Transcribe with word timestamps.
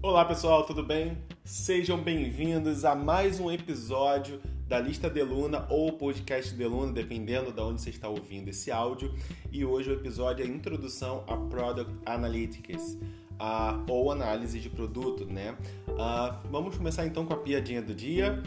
Olá 0.00 0.24
pessoal, 0.24 0.62
tudo 0.62 0.80
bem? 0.80 1.18
Sejam 1.44 2.00
bem-vindos 2.00 2.84
a 2.84 2.94
mais 2.94 3.40
um 3.40 3.50
episódio 3.50 4.40
da 4.68 4.78
Lista 4.78 5.10
de 5.10 5.20
Luna 5.24 5.66
ou 5.68 5.92
podcast 5.92 6.54
de 6.54 6.64
Luna, 6.64 6.92
dependendo 6.92 7.50
de 7.50 7.60
onde 7.60 7.80
você 7.80 7.90
está 7.90 8.08
ouvindo 8.08 8.46
esse 8.46 8.70
áudio. 8.70 9.12
E 9.50 9.64
hoje 9.64 9.90
o 9.90 9.92
episódio 9.92 10.44
é 10.44 10.48
a 10.48 10.50
introdução 10.50 11.24
a 11.26 11.36
Product 11.36 11.92
Analytics, 12.06 12.96
uh, 13.40 13.84
ou 13.90 14.12
análise 14.12 14.60
de 14.60 14.70
produto, 14.70 15.26
né? 15.26 15.56
Uh, 15.88 16.48
vamos 16.48 16.76
começar 16.76 17.04
então 17.04 17.26
com 17.26 17.34
a 17.34 17.38
piadinha 17.38 17.82
do 17.82 17.92
dia. 17.92 18.40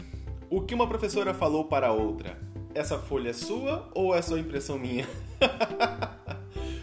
O 0.48 0.62
que 0.62 0.74
uma 0.74 0.88
professora 0.88 1.34
falou 1.34 1.66
para 1.66 1.92
outra? 1.92 2.40
Essa 2.74 2.98
folha 2.98 3.28
é 3.28 3.34
sua 3.34 3.90
ou 3.94 4.14
é 4.14 4.22
só 4.22 4.38
impressão 4.38 4.78
minha? 4.78 5.06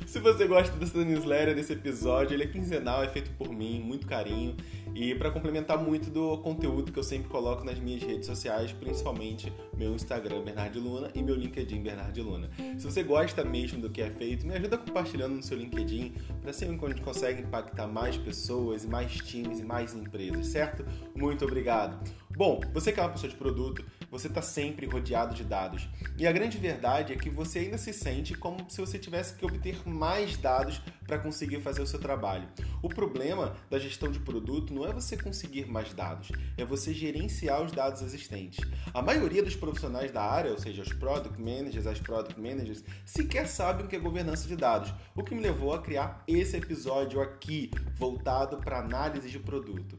Se 0.09 0.17
você 0.17 0.47
gosta 0.47 0.75
dessa 0.75 1.05
newsletter, 1.05 1.53
desse 1.53 1.71
episódio, 1.71 2.33
ele 2.33 2.41
é 2.41 2.47
quinzenal, 2.47 3.03
é 3.03 3.07
feito 3.07 3.29
por 3.37 3.47
mim, 3.49 3.79
muito 3.79 4.07
carinho. 4.07 4.57
E 4.95 5.13
para 5.13 5.29
complementar 5.29 5.77
muito 5.77 6.09
do 6.09 6.39
conteúdo 6.39 6.91
que 6.91 6.97
eu 6.97 7.03
sempre 7.03 7.29
coloco 7.29 7.63
nas 7.63 7.77
minhas 7.77 8.01
redes 8.01 8.25
sociais, 8.25 8.71
principalmente 8.71 9.53
meu 9.77 9.93
Instagram 9.93 10.41
Bernard 10.41 10.79
Luna 10.79 11.11
e 11.13 11.21
meu 11.21 11.35
LinkedIn 11.35 11.83
Bernard 11.83 12.19
Luna. 12.19 12.49
Se 12.79 12.85
você 12.85 13.03
gosta 13.03 13.43
mesmo 13.43 13.79
do 13.79 13.91
que 13.91 14.01
é 14.01 14.09
feito, 14.09 14.47
me 14.47 14.55
ajuda 14.55 14.79
compartilhando 14.79 15.35
no 15.35 15.43
seu 15.43 15.55
LinkedIn 15.55 16.15
para 16.41 16.51
ser 16.53 16.71
onde 16.71 16.83
a 16.83 16.89
gente 16.89 17.01
consegue 17.01 17.43
impactar 17.43 17.85
mais 17.85 18.17
pessoas, 18.17 18.83
mais 18.85 19.15
times 19.15 19.59
e 19.59 19.63
mais 19.63 19.93
empresas, 19.93 20.47
certo? 20.47 20.83
Muito 21.13 21.45
obrigado. 21.45 22.03
Bom, 22.35 22.59
você 22.73 22.91
que 22.91 22.99
é 22.99 23.03
uma 23.03 23.09
pessoa 23.09 23.29
de 23.29 23.37
produto, 23.37 23.85
você 24.09 24.27
está 24.27 24.41
sempre 24.41 24.85
rodeado 24.85 25.35
de 25.35 25.43
dados. 25.43 25.87
E 26.17 26.27
a 26.27 26.31
grande 26.31 26.57
verdade 26.57 27.13
é 27.13 27.15
que 27.15 27.29
você 27.29 27.59
ainda 27.59 27.77
se 27.77 27.93
sente 27.93 28.33
como 28.33 28.69
se 28.69 28.81
você 28.81 28.97
tivesse 28.97 29.35
que 29.35 29.45
obter 29.45 29.87
mais 29.87 30.37
dados 30.37 30.81
para 31.05 31.19
conseguir 31.19 31.59
fazer 31.61 31.81
o 31.81 31.87
seu 31.87 31.99
trabalho. 31.99 32.47
O 32.81 32.89
problema 32.89 33.55
da 33.69 33.79
gestão 33.79 34.11
de 34.11 34.19
produto 34.19 34.73
não 34.73 34.85
é 34.85 34.93
você 34.93 35.17
conseguir 35.17 35.65
mais 35.65 35.93
dados, 35.93 36.31
é 36.57 36.63
você 36.63 36.93
gerenciar 36.93 37.63
os 37.63 37.71
dados 37.71 38.01
existentes. 38.01 38.59
A 38.93 39.01
maioria 39.01 39.43
dos 39.43 39.55
profissionais 39.55 40.11
da 40.11 40.21
área, 40.21 40.51
ou 40.51 40.57
seja, 40.57 40.83
os 40.83 40.93
product 40.93 41.39
managers, 41.39 41.87
as 41.87 41.99
product 41.99 42.39
managers, 42.39 42.83
sequer 43.05 43.47
sabem 43.47 43.85
o 43.85 43.89
que 43.89 43.95
é 43.95 43.99
governança 43.99 44.47
de 44.47 44.55
dados, 44.55 44.93
o 45.15 45.23
que 45.23 45.33
me 45.33 45.41
levou 45.41 45.73
a 45.73 45.81
criar 45.81 46.23
esse 46.27 46.55
episódio 46.57 47.21
aqui, 47.21 47.71
voltado 47.95 48.57
para 48.57 48.79
análise 48.79 49.29
de 49.29 49.39
produto. 49.39 49.97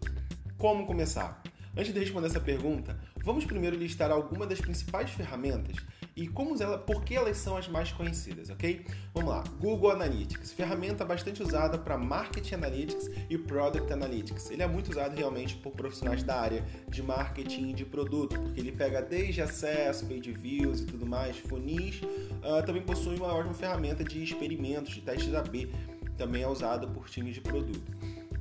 Como 0.56 0.86
começar? 0.86 1.42
Antes 1.76 1.94
de 1.94 2.00
responder 2.00 2.26
essa 2.26 2.40
pergunta, 2.40 2.98
vamos 3.22 3.44
primeiro 3.44 3.76
listar 3.76 4.10
algumas 4.10 4.48
das 4.48 4.60
principais 4.60 5.10
ferramentas 5.10 5.76
e 6.16 6.26
como 6.26 6.60
ela, 6.60 6.76
por 6.76 7.04
que 7.04 7.14
elas 7.14 7.36
são 7.36 7.56
as 7.56 7.68
mais 7.68 7.92
conhecidas, 7.92 8.50
ok? 8.50 8.84
Vamos 9.14 9.30
lá. 9.30 9.44
Google 9.60 9.92
Analytics, 9.92 10.52
ferramenta 10.52 11.04
bastante 11.04 11.42
usada 11.42 11.78
para 11.78 11.96
Marketing 11.96 12.54
Analytics 12.54 13.08
e 13.30 13.38
Product 13.38 13.92
Analytics. 13.92 14.50
Ele 14.50 14.62
é 14.62 14.66
muito 14.66 14.91
usado 14.91 15.16
realmente 15.16 15.56
por 15.56 15.70
profissionais 15.72 16.24
da 16.24 16.41
área 16.41 16.64
de 16.88 17.02
marketing 17.02 17.72
de 17.72 17.84
produto, 17.84 18.38
porque 18.38 18.60
ele 18.60 18.72
pega 18.72 19.00
desde 19.00 19.41
acesso, 19.41 20.06
page 20.06 20.32
views 20.32 20.80
e 20.80 20.86
tudo 20.86 21.06
mais, 21.06 21.38
funis. 21.38 22.02
Uh, 22.02 22.66
também 22.66 22.82
possui 22.82 23.16
uma 23.16 23.32
ótima 23.32 23.54
ferramenta 23.54 24.02
de 24.02 24.22
experimentos, 24.22 24.92
de 24.92 25.02
testes 25.02 25.32
AB. 25.32 25.72
Também 26.18 26.42
é 26.42 26.48
usado 26.48 26.88
por 26.88 27.08
times 27.08 27.34
de 27.34 27.41
produto. 27.41 27.91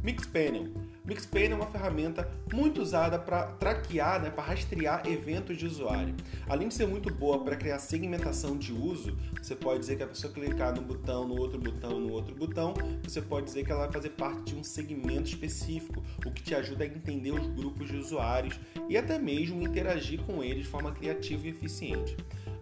Mixpanel 0.01 0.69
Mixpanel 1.09 1.53
é 1.53 1.55
uma 1.55 1.65
ferramenta 1.65 2.29
muito 2.53 2.79
usada 2.83 3.17
para 3.17 3.47
traquear, 3.53 4.21
né, 4.21 4.29
para 4.29 4.43
rastrear 4.43 5.01
eventos 5.07 5.57
de 5.57 5.65
usuário. 5.65 6.13
Além 6.47 6.67
de 6.67 6.75
ser 6.75 6.85
muito 6.85 7.11
boa 7.11 7.43
para 7.43 7.55
criar 7.55 7.79
segmentação 7.79 8.55
de 8.55 8.71
uso, 8.71 9.17
você 9.41 9.55
pode 9.55 9.79
dizer 9.79 9.97
que 9.97 10.03
a 10.03 10.07
pessoa 10.07 10.31
clicar 10.31 10.75
no 10.75 10.83
botão, 10.83 11.27
no 11.27 11.35
outro 11.35 11.59
botão, 11.59 11.99
no 11.99 12.13
outro 12.13 12.35
botão, 12.35 12.75
você 13.03 13.23
pode 13.23 13.47
dizer 13.47 13.65
que 13.65 13.71
ela 13.71 13.85
vai 13.85 13.91
fazer 13.91 14.09
parte 14.09 14.53
de 14.53 14.59
um 14.59 14.63
segmento 14.63 15.29
específico, 15.29 16.03
o 16.23 16.31
que 16.31 16.43
te 16.43 16.53
ajuda 16.53 16.83
a 16.83 16.87
entender 16.87 17.31
os 17.31 17.47
grupos 17.47 17.87
de 17.87 17.97
usuários 17.97 18.59
e 18.87 18.95
até 18.95 19.17
mesmo 19.17 19.63
interagir 19.63 20.21
com 20.21 20.43
eles 20.43 20.65
de 20.65 20.69
forma 20.69 20.91
criativa 20.91 21.47
e 21.47 21.49
eficiente. 21.49 22.15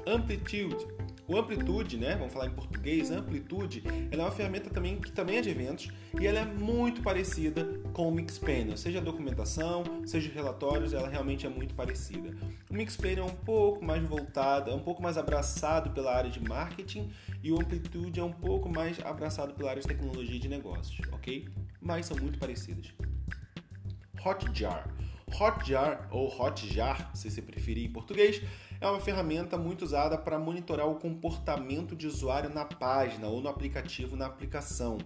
Amplitude 0.05 0.87
o 1.27 1.37
Amplitude, 1.37 1.97
né, 1.97 2.15
vamos 2.15 2.33
falar 2.33 2.47
em 2.47 2.51
português, 2.51 3.11
Amplitude, 3.11 3.83
ela 4.11 4.23
é 4.23 4.25
uma 4.25 4.31
ferramenta 4.31 4.69
também 4.69 4.99
que 4.99 5.11
também 5.11 5.37
é 5.37 5.41
de 5.41 5.49
eventos 5.49 5.89
e 6.19 6.25
ela 6.25 6.39
é 6.39 6.45
muito 6.45 7.01
parecida 7.01 7.65
com 7.91 8.07
o 8.07 8.11
Mixpanel, 8.11 8.77
seja 8.77 9.01
documentação, 9.01 9.83
seja 10.05 10.31
relatórios, 10.33 10.93
ela 10.93 11.09
realmente 11.09 11.45
é 11.45 11.49
muito 11.49 11.75
parecida. 11.75 12.35
O 12.69 12.73
Mixpanel 12.73 13.25
é 13.25 13.27
um 13.27 13.35
pouco 13.35 13.83
mais 13.83 14.03
voltado, 14.07 14.71
é 14.71 14.73
um 14.73 14.79
pouco 14.79 15.01
mais 15.01 15.17
abraçado 15.17 15.89
pela 15.91 16.15
área 16.15 16.29
de 16.29 16.39
marketing 16.39 17.11
e 17.43 17.51
o 17.51 17.59
Amplitude 17.59 18.19
é 18.19 18.23
um 18.23 18.31
pouco 18.31 18.69
mais 18.69 18.99
abraçado 19.03 19.53
pela 19.53 19.71
área 19.71 19.81
de 19.81 19.87
tecnologia 19.87 20.35
e 20.35 20.39
de 20.39 20.47
negócios, 20.47 20.99
ok? 21.11 21.47
Mas 21.81 22.05
são 22.05 22.17
muito 22.17 22.39
parecidas. 22.39 22.93
Hotjar. 24.23 24.87
Hotjar 25.31 26.07
ou 26.11 26.27
Hotjar, 26.29 27.11
se 27.13 27.29
você 27.29 27.41
preferir 27.41 27.85
em 27.85 27.91
português, 27.91 28.41
é 28.79 28.87
uma 28.87 28.99
ferramenta 28.99 29.57
muito 29.57 29.83
usada 29.83 30.17
para 30.17 30.39
monitorar 30.39 30.87
o 30.87 30.95
comportamento 30.95 31.95
de 31.95 32.07
usuário 32.07 32.49
na 32.49 32.65
página 32.65 33.27
ou 33.27 33.41
no 33.41 33.49
aplicativo 33.49 34.15
na 34.15 34.25
aplicação. 34.25 34.97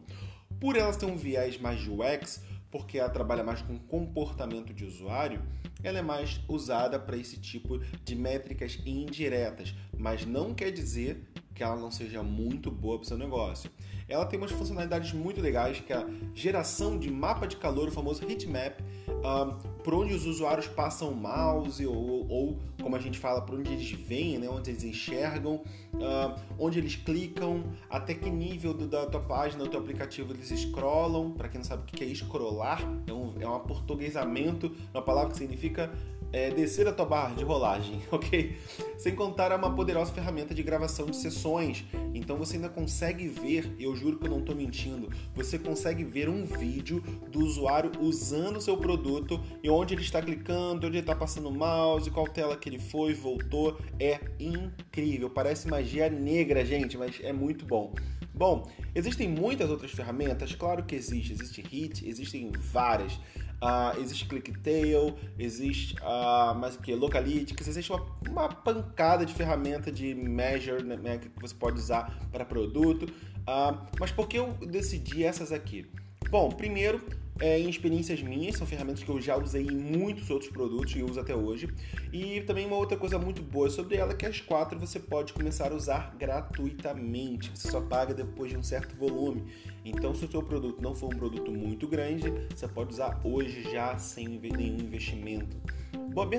Por 0.59 0.75
elas 0.75 0.97
ter 0.97 1.05
um 1.05 1.17
viés 1.17 1.59
mais 1.59 1.79
de 1.79 1.89
UX, 1.89 2.43
porque 2.69 2.99
ela 2.99 3.09
trabalha 3.09 3.43
mais 3.43 3.61
com 3.61 3.77
comportamento 3.77 4.73
de 4.73 4.85
usuário, 4.85 5.41
ela 5.83 5.99
é 5.99 6.01
mais 6.01 6.39
usada 6.47 6.99
para 6.99 7.17
esse 7.17 7.37
tipo 7.39 7.79
de 8.03 8.15
métricas 8.15 8.79
indiretas, 8.85 9.75
mas 9.97 10.25
não 10.25 10.53
quer 10.53 10.71
dizer 10.71 11.27
que 11.53 11.63
ela 11.63 11.75
não 11.75 11.91
seja 11.91 12.23
muito 12.23 12.71
boa 12.71 12.97
para 12.97 13.05
o 13.05 13.07
seu 13.07 13.17
negócio. 13.17 13.69
Ela 14.07 14.25
tem 14.25 14.37
umas 14.39 14.51
funcionalidades 14.51 15.13
muito 15.13 15.41
legais, 15.41 15.79
que 15.79 15.91
é 15.93 15.97
a 15.97 16.07
geração 16.33 16.97
de 16.97 17.09
mapa 17.09 17.47
de 17.47 17.57
calor, 17.57 17.87
o 17.87 17.91
famoso 17.91 18.23
heatmap, 18.23 18.79
uh, 19.07 19.70
por 19.83 19.93
onde 19.93 20.13
os 20.13 20.25
usuários 20.25 20.67
passam 20.67 21.09
o 21.09 21.15
mouse 21.15 21.85
ou, 21.85 22.27
ou, 22.29 22.59
como 22.81 22.95
a 22.95 22.99
gente 22.99 23.17
fala, 23.19 23.41
por 23.41 23.59
onde 23.59 23.71
eles 23.71 23.91
vêm, 23.91 24.37
né, 24.37 24.47
onde 24.49 24.69
eles 24.69 24.83
enxergam, 24.83 25.61
uh, 25.93 26.39
onde 26.59 26.79
eles 26.79 26.95
clicam, 26.95 27.63
até 27.89 28.13
que 28.13 28.29
nível 28.29 28.73
do, 28.73 28.87
da 28.87 29.05
tua 29.05 29.21
página, 29.21 29.63
do 29.63 29.69
teu 29.69 29.79
aplicativo 29.79 30.33
eles 30.33 30.47
scrollam. 30.47 31.31
Para 31.31 31.49
quem 31.49 31.59
não 31.59 31.65
sabe 31.65 31.83
o 31.83 31.85
que 31.85 32.03
é 32.03 32.07
scrollar, 32.13 32.81
é 33.07 33.13
um, 33.13 33.33
é 33.39 33.47
um 33.47 33.59
portuguesamento, 33.59 34.71
uma 34.93 35.01
palavra 35.01 35.31
que 35.31 35.37
significa 35.37 35.91
é, 36.31 36.49
descer 36.49 36.87
a 36.87 36.93
tua 36.93 37.05
barra 37.05 37.35
de 37.35 37.43
rolagem, 37.43 38.01
ok? 38.11 38.57
Sem 38.97 39.15
contar 39.15 39.51
uma 39.57 39.73
poderosa 39.73 40.13
ferramenta 40.13 40.53
de 40.53 40.63
gravação 40.63 41.05
de 41.05 41.15
sessões. 41.15 41.85
Então 42.13 42.37
você 42.37 42.55
ainda 42.55 42.69
consegue 42.69 43.27
ver, 43.27 43.73
eu 43.79 43.95
juro 43.95 44.17
que 44.19 44.25
eu 44.25 44.31
não 44.31 44.39
estou 44.39 44.55
mentindo, 44.55 45.09
você 45.33 45.57
consegue 45.57 46.03
ver 46.03 46.29
um 46.29 46.43
vídeo 46.45 47.01
do 47.29 47.39
usuário 47.39 47.91
usando 47.99 48.57
o 48.57 48.61
seu 48.61 48.77
produto 48.77 49.41
e 49.63 49.69
onde 49.69 49.93
ele 49.93 50.01
está 50.01 50.21
clicando, 50.21 50.87
onde 50.87 50.97
ele 50.97 50.99
está 50.99 51.15
passando 51.15 51.49
o 51.49 51.53
mouse, 51.53 52.09
qual 52.11 52.27
tela 52.27 52.55
que 52.55 52.69
ele 52.69 52.79
foi, 52.79 53.13
voltou. 53.13 53.77
É 53.99 54.19
incrível, 54.39 55.29
parece 55.29 55.67
magia 55.67 56.09
negra, 56.09 56.65
gente, 56.65 56.97
mas 56.97 57.19
é 57.21 57.33
muito 57.33 57.65
bom. 57.65 57.93
Bom, 58.33 58.67
existem 58.95 59.27
muitas 59.27 59.69
outras 59.69 59.91
ferramentas, 59.91 60.55
claro 60.55 60.83
que 60.83 60.95
existe. 60.95 61.33
Existe 61.33 61.61
Hit, 61.61 62.07
existem 62.07 62.51
várias. 62.51 63.19
Uh, 63.61 64.01
existe 64.01 64.25
ClickTail, 64.25 65.15
existe 65.37 65.95
uh, 66.01 66.55
mais 66.55 66.75
que? 66.75 66.95
Localytics, 66.95 67.67
existe 67.67 67.91
uma, 67.91 68.05
uma, 68.27 68.49
pancada 68.49 69.23
de 69.23 69.35
ferramenta 69.35 69.91
de 69.91 70.15
measure 70.15 70.83
né, 70.83 71.19
que 71.19 71.29
você 71.39 71.53
pode 71.53 71.77
usar 71.77 72.11
para 72.31 72.43
produto. 72.43 73.03
Uh, 73.41 73.87
mas 73.99 74.11
por 74.11 74.27
que 74.27 74.39
eu 74.39 74.53
decidi 74.53 75.23
essas 75.23 75.51
aqui? 75.51 75.85
Bom, 76.31 76.49
primeiro, 76.49 76.99
é, 77.41 77.59
em 77.59 77.67
experiências 77.67 78.21
minhas, 78.21 78.55
são 78.55 78.67
ferramentas 78.67 79.03
que 79.03 79.09
eu 79.09 79.19
já 79.19 79.35
usei 79.35 79.63
em 79.63 79.75
muitos 79.75 80.29
outros 80.29 80.51
produtos 80.51 80.95
e 80.95 81.01
uso 81.01 81.19
até 81.19 81.35
hoje. 81.35 81.67
E 82.13 82.41
também 82.41 82.67
uma 82.67 82.75
outra 82.75 82.95
coisa 82.95 83.17
muito 83.17 83.41
boa 83.41 83.69
sobre 83.69 83.97
ela 83.97 84.11
é 84.11 84.15
que 84.15 84.25
as 84.27 84.39
quatro 84.39 84.79
você 84.79 84.99
pode 84.99 85.33
começar 85.33 85.71
a 85.71 85.75
usar 85.75 86.15
gratuitamente. 86.17 87.51
Você 87.53 87.69
só 87.69 87.81
paga 87.81 88.13
depois 88.13 88.51
de 88.51 88.57
um 88.57 88.63
certo 88.63 88.95
volume. 88.95 89.43
Então, 89.83 90.13
se 90.13 90.23
o 90.25 90.31
seu 90.31 90.43
produto 90.43 90.79
não 90.81 90.93
for 90.93 91.07
um 91.07 91.17
produto 91.17 91.51
muito 91.51 91.87
grande, 91.87 92.31
você 92.55 92.67
pode 92.67 92.93
usar 92.93 93.19
hoje 93.23 93.63
já 93.71 93.97
sem 93.97 94.27
nenhum 94.27 94.77
investimento. 94.77 95.57
Bom, 96.13 96.29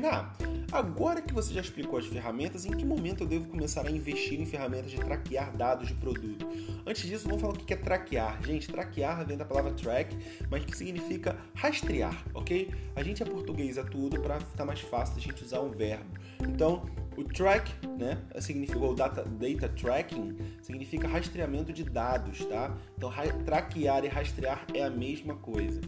agora 0.71 1.23
que 1.23 1.33
você 1.33 1.55
já 1.55 1.61
explicou 1.61 1.99
as 1.99 2.07
ferramentas, 2.07 2.67
em 2.67 2.71
que 2.71 2.85
momento 2.85 3.25
eu 3.25 3.27
devo 3.27 3.49
começar 3.49 3.87
a 3.87 3.91
investir 3.91 4.41
em 4.41 4.47
ferramentas 4.47 4.91
de 4.91 4.99
traquear 4.99 5.57
dados 5.57 5.89
de 5.89 5.95
produto? 5.95 6.47
Antes 6.87 7.09
disso, 7.09 7.27
vamos 7.27 7.41
falar 7.41 7.55
o 7.55 7.57
que 7.57 7.73
é 7.73 7.77
traquear. 7.77 8.43
Gente, 8.43 8.71
traquear 8.71 9.27
vem 9.27 9.37
da 9.37 9.45
palavra 9.45 9.73
track, 9.73 10.17
mas 10.51 10.65
que 10.65 10.77
significa 10.77 11.37
rastrear, 11.55 12.23
ok? 12.35 12.71
A 12.95 13.03
gente 13.03 13.23
é 13.23 13.27
portuguesa 13.27 13.85
tudo 13.85 14.21
para 14.21 14.41
ficar 14.41 14.65
mais 14.65 14.81
fácil 14.81 15.17
a 15.17 15.21
gente 15.21 15.43
usar 15.43 15.61
um 15.61 15.71
verbo. 15.71 16.05
Então, 16.41 16.85
o 17.17 17.25
track, 17.25 17.71
né, 17.99 18.19
significa 18.41 18.79
o 18.79 18.95
data, 18.95 19.25
data 19.25 19.69
tracking, 19.69 20.37
significa 20.63 21.07
rastreamento 21.07 21.73
de 21.73 21.85
dados, 21.85 22.45
tá? 22.47 22.77
Então, 22.97 23.11
traquear 23.45 24.05
e 24.05 24.09
rastrear 24.09 24.65
é 24.75 24.83
a 24.85 24.91
mesma 24.91 25.35
coisa. 25.37 25.81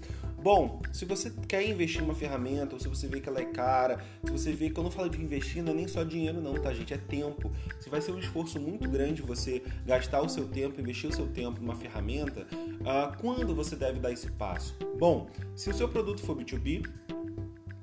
Bom, 0.45 0.83
se 0.93 1.07
você 1.07 1.33
quer 1.49 1.67
investir 1.67 2.03
em 2.03 2.05
uma 2.05 2.15
ferramenta, 2.15 2.75
ou 2.75 2.79
se 2.79 2.87
você 2.87 3.09
vê 3.09 3.19
que 3.19 3.31
ela 3.31 3.41
é 3.41 3.47
cara, 3.47 4.05
se 4.23 4.31
você 4.31 4.53
vê 4.53 4.69
que 4.69 4.79
eu 4.79 4.85
não 4.85 4.91
falo 4.91 5.09
de 5.09 5.19
investir, 5.19 5.63
não 5.63 5.73
é 5.73 5.77
nem 5.77 5.89
só 5.89 6.05
dinheiro 6.05 6.39
não, 6.39 6.53
tá 6.61 6.71
gente? 6.75 6.93
É 6.93 6.99
tempo. 6.99 7.51
Se 7.81 7.89
vai 7.89 8.03
ser 8.03 8.13
um 8.13 8.19
esforço 8.19 8.61
muito 8.61 8.87
grande 8.87 9.23
você 9.23 9.63
gastar 9.87 10.21
o 10.21 10.29
seu 10.29 10.47
tempo, 10.47 10.79
investir 10.79 11.09
o 11.09 11.15
seu 11.15 11.27
tempo 11.29 11.63
numa 11.63 11.75
ferramenta, 11.75 12.47
uh, 12.53 13.17
quando 13.23 13.55
você 13.55 13.75
deve 13.75 13.99
dar 13.99 14.13
esse 14.13 14.31
passo? 14.33 14.77
Bom, 14.99 15.31
se 15.57 15.71
o 15.71 15.75
seu 15.75 15.89
produto 15.89 16.21
for 16.21 16.37
B2B, 16.37 16.87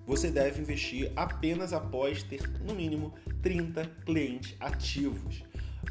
você 0.06 0.30
deve 0.30 0.62
investir 0.62 1.12
apenas 1.16 1.74
após 1.74 2.22
ter, 2.22 2.48
no 2.64 2.76
mínimo, 2.76 3.12
30 3.42 3.88
clientes 4.06 4.56
ativos. 4.60 5.44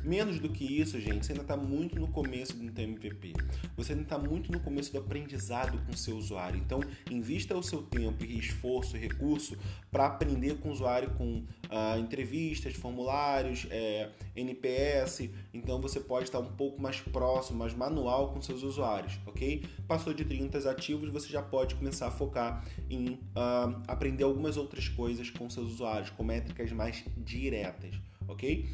Menos 0.03 0.39
do 0.39 0.49
que 0.49 0.65
isso, 0.65 0.99
gente, 1.01 1.27
você 1.27 1.33
ainda 1.33 1.43
está 1.43 1.57
muito 1.57 1.99
no 1.99 2.09
começo 2.09 2.57
do 2.57 2.81
MVP. 2.81 3.35
Você 3.77 3.93
ainda 3.93 4.05
está 4.05 4.19
muito 4.19 4.51
no 4.51 4.61
começo 4.61 4.93
do 4.93 4.99
aprendizado 4.99 5.79
com 5.87 5.93
seu 5.93 6.17
usuário. 6.17 6.59
Então, 6.59 6.81
invista 7.11 7.57
o 7.57 7.63
seu 7.63 7.83
tempo 7.83 8.25
esforço 8.25 8.97
recurso 8.97 9.59
para 9.91 10.07
aprender 10.07 10.59
com 10.59 10.71
o 10.71 10.73
usuário 10.73 11.11
com 11.11 11.45
ah, 11.69 11.99
entrevistas, 11.99 12.75
formulários, 12.75 13.67
é, 13.71 14.11
NPS. 14.35 15.29
Então, 15.53 15.81
você 15.81 16.01
pode 16.01 16.25
estar 16.25 16.39
um 16.39 16.53
pouco 16.53 16.81
mais 16.81 17.01
próximo, 17.01 17.59
mais 17.59 17.75
manual 17.75 18.33
com 18.33 18.41
seus 18.41 18.63
usuários, 18.63 19.19
ok? 19.27 19.65
Passou 19.87 20.15
de 20.15 20.25
30 20.25 20.71
ativos, 20.71 21.11
você 21.11 21.29
já 21.29 21.43
pode 21.43 21.75
começar 21.75 22.07
a 22.07 22.11
focar 22.11 22.65
em 22.89 23.19
ah, 23.35 23.83
aprender 23.87 24.25
algumas 24.25 24.57
outras 24.57 24.89
coisas 24.89 25.29
com 25.31 25.51
seus 25.51 25.73
usuários, 25.73 26.11
com 26.11 26.25
métricas 26.25 26.73
mais 26.73 27.05
diretas, 27.17 27.95
ok? 28.27 28.69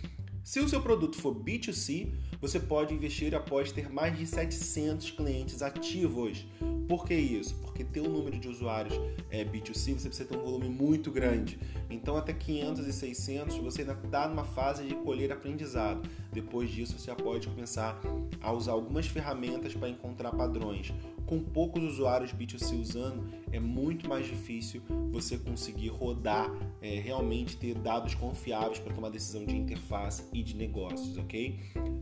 Se 0.47 0.61
o 0.61 0.69
seu 0.69 0.81
produto 0.81 1.21
for 1.21 1.35
B2C, 1.35 2.13
você 2.41 2.61
pode 2.61 2.95
investir 2.95 3.35
após 3.35 3.73
ter 3.73 3.91
mais 3.91 4.17
de 4.17 4.25
700 4.25 5.11
clientes 5.11 5.61
ativos. 5.61 6.47
Por 6.87 7.05
que 7.05 7.15
isso? 7.15 7.57
Porque 7.57 7.83
ter 7.83 8.01
um 8.01 8.09
número 8.09 8.39
de 8.39 8.47
usuários 8.47 8.95
é, 9.29 9.45
B2C, 9.45 9.95
você 9.95 10.07
precisa 10.09 10.25
ter 10.25 10.37
um 10.37 10.43
volume 10.45 10.69
muito 10.69 11.11
grande. 11.11 11.59
Então, 11.91 12.17
até 12.17 12.33
500 12.33 12.87
e 12.87 12.93
600, 12.93 13.57
você 13.57 13.81
ainda 13.81 13.99
está 14.05 14.29
numa 14.29 14.45
fase 14.45 14.87
de 14.87 14.95
colher 14.95 15.33
aprendizado. 15.33 16.09
Depois 16.33 16.71
disso, 16.71 16.97
você 16.97 17.07
já 17.07 17.17
pode 17.17 17.49
começar 17.49 18.01
a 18.41 18.53
usar 18.53 18.71
algumas 18.71 19.09
ferramentas 19.09 19.75
para 19.75 19.89
encontrar 19.89 20.31
padrões 20.31 20.95
com 21.26 21.40
poucos 21.40 21.82
usuários 21.82 22.32
B2C 22.32 22.81
usando, 22.81 23.28
é 23.52 23.58
muito 23.58 24.08
mais 24.08 24.26
difícil 24.26 24.81
você 25.11 25.37
conseguir 25.37 25.88
rodar, 25.88 26.50
é, 26.81 27.00
realmente 27.00 27.56
ter 27.56 27.75
dados 27.75 28.14
confiáveis 28.14 28.78
para 28.78 28.94
tomar 28.94 29.11
decisão 29.11 29.44
de 29.44 29.56
interface 29.56 30.25
e 30.32 30.43
de 30.43 30.56
negócios, 30.56 31.19
ok? 31.19 31.58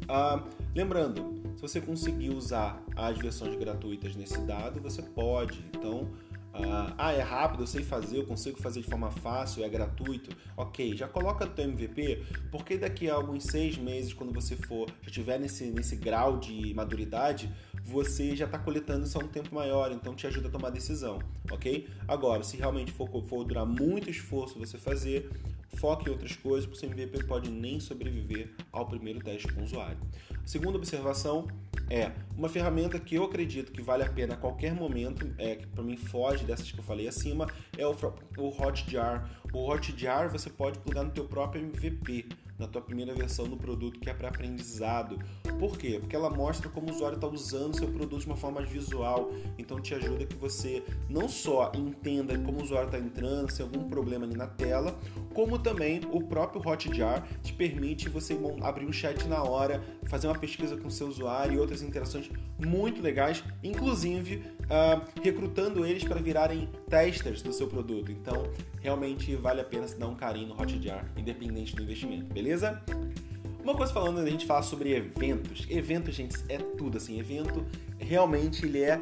Ah, 0.08 0.44
lembrando, 0.74 1.42
se 1.56 1.62
você 1.62 1.80
conseguir 1.80 2.30
usar 2.30 2.82
as 2.94 3.18
versões 3.18 3.56
gratuitas 3.56 4.14
nesse 4.14 4.40
dado, 4.42 4.80
você 4.80 5.02
pode. 5.02 5.64
Então, 5.72 6.10
ah, 6.56 6.94
ah, 6.96 7.12
é 7.12 7.20
rápido, 7.20 7.64
eu 7.64 7.66
sei 7.66 7.82
fazer, 7.82 8.18
eu 8.18 8.26
consigo 8.26 8.60
fazer 8.60 8.80
de 8.80 8.86
forma 8.86 9.10
fácil, 9.10 9.64
é 9.64 9.68
gratuito. 9.68 10.30
Ok, 10.56 10.96
já 10.96 11.08
coloca 11.08 11.46
teu 11.46 11.64
MVP, 11.64 12.22
porque 12.50 12.78
daqui 12.78 13.10
a 13.10 13.14
alguns 13.14 13.44
seis 13.44 13.76
meses, 13.76 14.12
quando 14.12 14.32
você 14.32 14.54
for, 14.54 14.88
já 15.02 15.08
estiver 15.08 15.40
nesse, 15.40 15.64
nesse 15.66 15.96
grau 15.96 16.38
de 16.38 16.72
maturidade, 16.72 17.52
você 17.84 18.34
já 18.34 18.46
está 18.46 18.58
coletando 18.58 19.04
isso 19.04 19.19
há 19.19 19.22
um 19.22 19.28
tempo 19.28 19.54
maior, 19.54 19.92
então 19.92 20.14
te 20.14 20.26
ajuda 20.26 20.48
a 20.48 20.50
tomar 20.50 20.70
decisão, 20.70 21.19
ok? 21.50 21.86
Agora, 22.08 22.42
se 22.42 22.56
realmente 22.56 22.90
for, 22.90 23.08
for 23.26 23.44
durar 23.44 23.66
muito 23.66 24.08
esforço 24.08 24.58
você 24.58 24.78
fazer, 24.78 25.31
foque 25.76 26.08
em 26.08 26.12
outras 26.12 26.34
coisas, 26.34 26.66
porque 26.66 26.86
o 26.86 26.90
MVP 26.90 27.25
pode 27.25 27.50
nem 27.50 27.78
sobreviver 27.81 28.50
ao 28.72 28.86
primeiro 28.86 29.20
teste 29.20 29.52
com 29.52 29.60
o 29.60 29.64
usuário. 29.64 29.98
A 30.42 30.46
segunda 30.46 30.78
observação 30.78 31.46
é 31.90 32.12
uma 32.36 32.48
ferramenta 32.48 32.98
que 32.98 33.16
eu 33.16 33.25
acredito 33.25 33.70
que 33.70 33.82
vale 33.82 34.02
a 34.02 34.08
pena 34.08 34.34
a 34.34 34.36
qualquer 34.36 34.72
momento, 34.72 35.31
é, 35.36 35.56
que 35.56 35.66
para 35.66 35.84
mim 35.84 35.96
foge 35.96 36.44
dessas 36.44 36.70
que 36.70 36.78
eu 36.78 36.84
falei 36.84 37.06
acima, 37.06 37.46
é 37.76 37.86
o, 37.86 37.94
o 38.38 38.48
Hotjar. 38.48 39.28
O 39.52 39.70
Hotjar 39.70 40.31
você 40.31 40.48
pode 40.48 40.78
plugar 40.78 41.04
no 41.04 41.10
teu 41.10 41.25
próprio 41.26 41.62
MVP 41.62 42.28
na 42.58 42.69
tua 42.69 42.81
primeira 42.81 43.12
versão 43.14 43.48
do 43.48 43.56
produto 43.56 43.98
que 43.98 44.08
é 44.08 44.14
para 44.14 44.28
aprendizado. 44.28 45.19
Por 45.58 45.78
quê? 45.78 45.98
Porque 46.00 46.14
ela 46.14 46.30
mostra 46.30 46.68
como 46.68 46.88
o 46.88 46.90
usuário 46.90 47.16
está 47.16 47.26
usando 47.26 47.76
seu 47.76 47.88
produto 47.88 48.20
de 48.20 48.26
uma 48.26 48.36
forma 48.36 48.62
visual. 48.62 49.30
Então 49.58 49.80
te 49.80 49.94
ajuda 49.94 50.26
que 50.26 50.36
você 50.36 50.82
não 51.08 51.28
só 51.28 51.72
entenda 51.74 52.38
como 52.38 52.58
o 52.58 52.62
usuário 52.62 52.86
está 52.86 52.98
entrando, 52.98 53.50
se 53.50 53.62
algum 53.62 53.88
problema 53.88 54.24
ali 54.24 54.36
na 54.36 54.46
tela, 54.46 54.98
como 55.32 55.58
também 55.58 56.00
o 56.12 56.22
próprio 56.22 56.60
Hotjar 56.66 57.26
te 57.42 57.52
permite 57.52 58.08
você 58.08 58.38
abrir 58.62 58.86
um 58.86 58.92
chat 58.92 59.26
na 59.26 59.42
hora, 59.42 59.82
fazer 60.06 60.26
uma 60.26 60.38
pesquisa 60.38 60.76
com 60.76 60.88
o 60.88 60.90
seu 60.90 61.08
usuário 61.08 61.54
e 61.54 61.58
outras 61.58 61.82
interações 61.82 62.30
muito 62.58 63.02
legais, 63.02 63.42
inclusive 63.62 64.42
uh, 64.64 65.20
recrutando 65.22 65.84
eles 65.84 66.04
para 66.04 66.20
virarem 66.20 66.68
testers 66.88 67.42
do 67.42 67.52
seu 67.52 67.66
produto. 67.66 68.10
Então, 68.10 68.44
realmente 68.80 69.34
vale 69.36 69.60
a 69.60 69.64
pena 69.64 69.86
se 69.86 69.96
dar 69.96 70.08
um 70.08 70.14
carinho 70.14 70.48
no 70.48 70.60
Hotjar, 70.60 71.10
independente 71.16 71.74
do 71.74 71.82
investimento, 71.82 72.32
beleza? 72.32 72.82
Uma 73.64 73.75
coisa 73.75 73.90
falando, 73.94 74.19
a 74.19 74.28
gente 74.28 74.44
fala 74.44 74.61
sobre 74.61 74.94
eventos. 74.94 75.66
Evento, 75.70 76.12
gente, 76.12 76.37
é 76.50 76.58
tudo 76.58 76.99
assim. 76.99 77.19
Evento 77.19 77.64
realmente 77.99 78.66
ele 78.66 78.82
é 78.82 79.00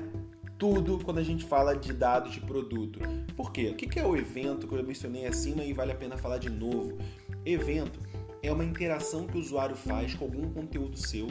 tudo 0.56 1.00
quando 1.05 1.19
a 1.19 1.23
gente 1.25 1.44
fala 1.44 1.75
de 1.75 1.93
dados 1.93 2.32
de 2.32 2.41
produto. 2.41 3.00
Por 3.37 3.50
quê? 3.50 3.70
O 3.70 3.75
que 3.75 3.99
é 3.99 4.06
o 4.06 4.17
evento 4.17 4.69
que 4.69 4.73
eu 4.73 4.85
mencionei 4.85 5.26
acima 5.26 5.64
e 5.64 5.73
vale 5.73 5.91
a 5.91 5.97
pena 5.97 6.17
falar 6.17 6.38
de 6.38 6.49
novo? 6.49 6.97
Evento 7.44 7.99
é 8.41 8.53
uma 8.53 8.64
interação 8.64 9.26
que 9.26 9.37
o 9.37 9.41
usuário 9.41 9.75
faz 9.75 10.14
com 10.14 10.26
algum 10.26 10.49
conteúdo 10.53 10.97
seu, 10.97 11.26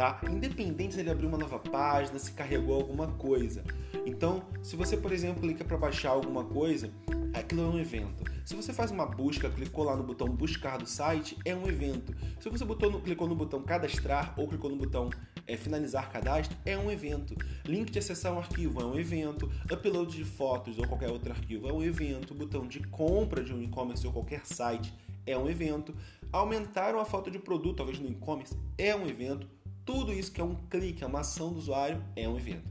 tá? 0.00 0.18
Independente 0.30 0.94
se 0.94 1.00
ele 1.00 1.10
abriu 1.10 1.28
uma 1.28 1.36
nova 1.36 1.58
página, 1.58 2.18
se 2.18 2.32
carregou 2.32 2.74
alguma 2.74 3.08
coisa. 3.08 3.62
Então, 4.06 4.42
se 4.62 4.74
você, 4.74 4.96
por 4.96 5.12
exemplo, 5.12 5.42
clica 5.42 5.62
para 5.62 5.76
baixar 5.76 6.08
alguma 6.08 6.42
coisa, 6.42 6.90
aquilo 7.34 7.60
é 7.60 7.66
um 7.66 7.78
evento. 7.78 8.24
Se 8.46 8.56
você 8.56 8.72
faz 8.72 8.90
uma 8.90 9.04
busca, 9.04 9.50
clicou 9.50 9.84
lá 9.84 9.94
no 9.94 10.02
botão 10.02 10.26
buscar 10.26 10.78
do 10.78 10.86
site, 10.86 11.36
é 11.44 11.54
um 11.54 11.68
evento. 11.68 12.16
Se 12.40 12.48
você 12.48 12.64
botou 12.64 12.90
no, 12.90 12.98
clicou 13.02 13.28
no 13.28 13.34
botão 13.34 13.62
cadastrar 13.62 14.32
ou 14.38 14.48
clicou 14.48 14.70
no 14.70 14.76
botão 14.76 15.10
é, 15.46 15.54
finalizar 15.54 16.10
cadastro, 16.10 16.56
é 16.64 16.78
um 16.78 16.90
evento. 16.90 17.34
Link 17.66 17.90
de 17.92 17.98
acessar 17.98 18.32
um 18.32 18.38
arquivo 18.38 18.80
é 18.80 18.84
um 18.86 18.98
evento. 18.98 19.52
Upload 19.70 20.16
de 20.16 20.24
fotos 20.24 20.78
ou 20.78 20.86
qualquer 20.88 21.10
outro 21.10 21.30
arquivo 21.30 21.68
é 21.68 21.72
um 21.74 21.84
evento. 21.84 22.32
Botão 22.32 22.66
de 22.66 22.80
compra 22.88 23.44
de 23.44 23.52
um 23.52 23.60
e-commerce 23.62 24.06
ou 24.06 24.14
qualquer 24.14 24.46
site 24.46 24.94
é 25.26 25.36
um 25.36 25.46
evento. 25.46 25.94
Aumentar 26.32 26.94
uma 26.94 27.04
foto 27.04 27.30
de 27.30 27.38
produto, 27.38 27.76
talvez 27.76 27.98
no 27.98 28.08
e-commerce, 28.08 28.56
é 28.78 28.96
um 28.96 29.06
evento. 29.06 29.59
Tudo 29.84 30.12
isso 30.12 30.32
que 30.32 30.40
é 30.40 30.44
um 30.44 30.54
clique, 30.68 31.02
é 31.02 31.06
uma 31.06 31.20
ação 31.20 31.52
do 31.52 31.58
usuário, 31.58 32.02
é 32.14 32.28
um 32.28 32.36
evento. 32.36 32.70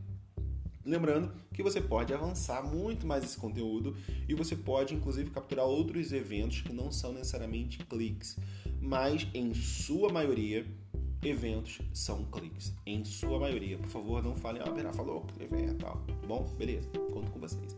Lembrando 0.86 1.32
que 1.54 1.62
você 1.62 1.82
pode 1.82 2.14
avançar 2.14 2.64
muito 2.64 3.06
mais 3.06 3.24
esse 3.24 3.38
conteúdo 3.38 3.96
e 4.28 4.34
você 4.34 4.56
pode 4.56 4.96
inclusive 4.96 5.30
capturar 5.30 5.66
outros 5.66 6.12
eventos 6.12 6.62
que 6.62 6.74
não 6.74 6.92
são 6.92 7.12
necessariamente 7.14 7.80
cliques, 7.86 8.38
mas 8.82 9.28
em 9.34 9.54
sua 9.54 10.12
maioria 10.12 10.66
eventos 11.22 11.80
são 11.94 12.24
cliques. 12.26 12.74
Em 12.86 13.04
sua 13.04 13.40
maioria. 13.40 13.78
Por 13.78 13.90
favor, 13.90 14.24
não 14.24 14.36
falem, 14.36 14.62
ah, 14.66 14.72
Verá 14.72 14.94
falou 14.94 15.26
evento 15.40 15.80
tal. 15.80 16.02
Bom, 16.30 16.48
beleza, 16.60 16.88
conto 17.12 17.32
com 17.32 17.40
vocês. 17.40 17.76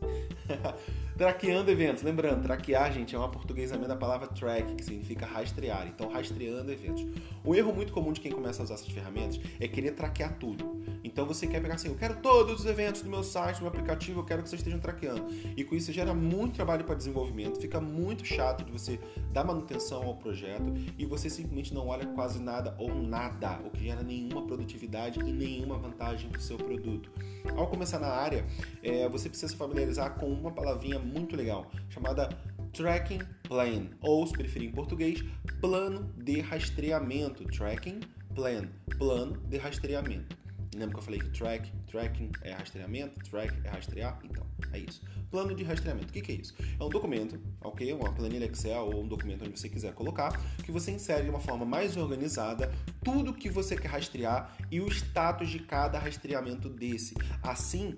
Traqueando 1.17 1.71
eventos. 1.71 2.03
Lembrando, 2.03 2.43
traquear, 2.43 2.91
gente, 2.91 3.15
é 3.15 3.17
uma 3.17 3.29
portuguesamento 3.29 3.87
da 3.87 3.95
palavra 3.95 4.27
track, 4.27 4.75
que 4.75 4.83
significa 4.83 5.25
rastrear. 5.25 5.87
Então, 5.87 6.09
rastreando 6.09 6.69
eventos. 6.69 7.05
O 7.45 7.55
erro 7.55 7.73
muito 7.73 7.93
comum 7.93 8.11
de 8.11 8.19
quem 8.19 8.29
começa 8.29 8.61
a 8.61 8.65
usar 8.65 8.73
essas 8.73 8.89
ferramentas 8.89 9.39
é 9.57 9.69
querer 9.69 9.91
traquear 9.91 10.37
tudo. 10.37 10.81
Então, 11.01 11.25
você 11.25 11.47
quer 11.47 11.61
pegar 11.61 11.75
assim, 11.75 11.87
eu 11.87 11.95
quero 11.95 12.17
todos 12.17 12.59
os 12.59 12.65
eventos 12.65 13.01
do 13.01 13.09
meu 13.09 13.23
site, 13.23 13.57
do 13.57 13.61
meu 13.61 13.69
aplicativo, 13.69 14.19
eu 14.19 14.25
quero 14.25 14.43
que 14.43 14.49
vocês 14.49 14.59
estejam 14.59 14.79
traqueando. 14.79 15.27
E 15.55 15.63
com 15.63 15.73
isso, 15.73 15.93
gera 15.93 16.13
muito 16.13 16.55
trabalho 16.55 16.83
para 16.83 16.95
desenvolvimento, 16.95 17.59
fica 17.59 17.79
muito 17.79 18.25
chato 18.25 18.65
de 18.65 18.71
você 18.71 18.99
dar 19.31 19.43
manutenção 19.43 20.03
ao 20.03 20.15
projeto 20.15 20.73
e 20.97 21.05
você 21.05 21.29
simplesmente 21.29 21.73
não 21.73 21.87
olha 21.87 22.05
quase 22.07 22.39
nada 22.39 22.75
ou 22.77 22.93
nada, 22.93 23.59
o 23.65 23.69
que 23.69 23.83
gera 23.85 24.03
nenhuma 24.03 24.45
produtividade 24.45 25.19
e 25.19 25.31
nenhuma 25.31 25.77
vantagem 25.77 26.29
para 26.29 26.39
o 26.39 26.41
seu 26.41 26.57
produto. 26.57 27.11
Ao 27.55 27.67
começar 27.67 27.99
na 27.99 28.07
área, 28.07 28.40
é, 28.83 29.07
você 29.09 29.29
precisa 29.29 29.51
se 29.51 29.57
familiarizar 29.57 30.15
com 30.15 30.27
uma 30.27 30.51
palavrinha 30.51 30.99
muito 30.99 31.35
legal 31.35 31.71
chamada 31.89 32.29
Tracking 32.73 33.19
Plan, 33.43 33.89
ou 34.01 34.25
se 34.25 34.33
preferir 34.33 34.69
em 34.69 34.71
português, 34.71 35.23
plano 35.59 36.13
de 36.17 36.39
rastreamento. 36.39 37.43
Tracking 37.45 37.99
Plan, 38.33 38.69
plano 38.97 39.37
de 39.47 39.57
rastreamento. 39.57 40.40
Lembra 40.73 40.95
que 40.95 40.99
eu 40.99 41.03
falei 41.03 41.19
que 41.19 41.29
track, 41.29 41.69
tracking 41.87 42.31
é 42.43 42.53
rastreamento, 42.53 43.19
track 43.29 43.53
é 43.65 43.69
rastrear? 43.69 44.17
Então, 44.23 44.45
é 44.71 44.79
isso. 44.79 45.01
Plano 45.29 45.53
de 45.53 45.63
rastreamento. 45.63 46.07
O 46.07 46.13
que, 46.13 46.21
que 46.21 46.31
é 46.31 46.35
isso? 46.35 46.55
É 46.79 46.83
um 46.83 46.89
documento, 46.89 47.37
ok? 47.61 47.91
Uma 47.91 48.13
planilha 48.13 48.45
Excel 48.45 48.85
ou 48.85 49.03
um 49.03 49.07
documento 49.07 49.43
onde 49.43 49.59
você 49.59 49.67
quiser 49.67 49.93
colocar, 49.93 50.39
que 50.63 50.71
você 50.71 50.91
insere 50.91 51.23
de 51.23 51.29
uma 51.29 51.41
forma 51.41 51.65
mais 51.65 51.97
organizada 51.97 52.71
tudo 53.03 53.33
que 53.33 53.49
você 53.49 53.75
quer 53.75 53.89
rastrear 53.89 54.55
e 54.71 54.79
o 54.79 54.87
status 54.87 55.49
de 55.49 55.59
cada 55.59 55.99
rastreamento 55.99 56.69
desse. 56.69 57.15
Assim, 57.43 57.97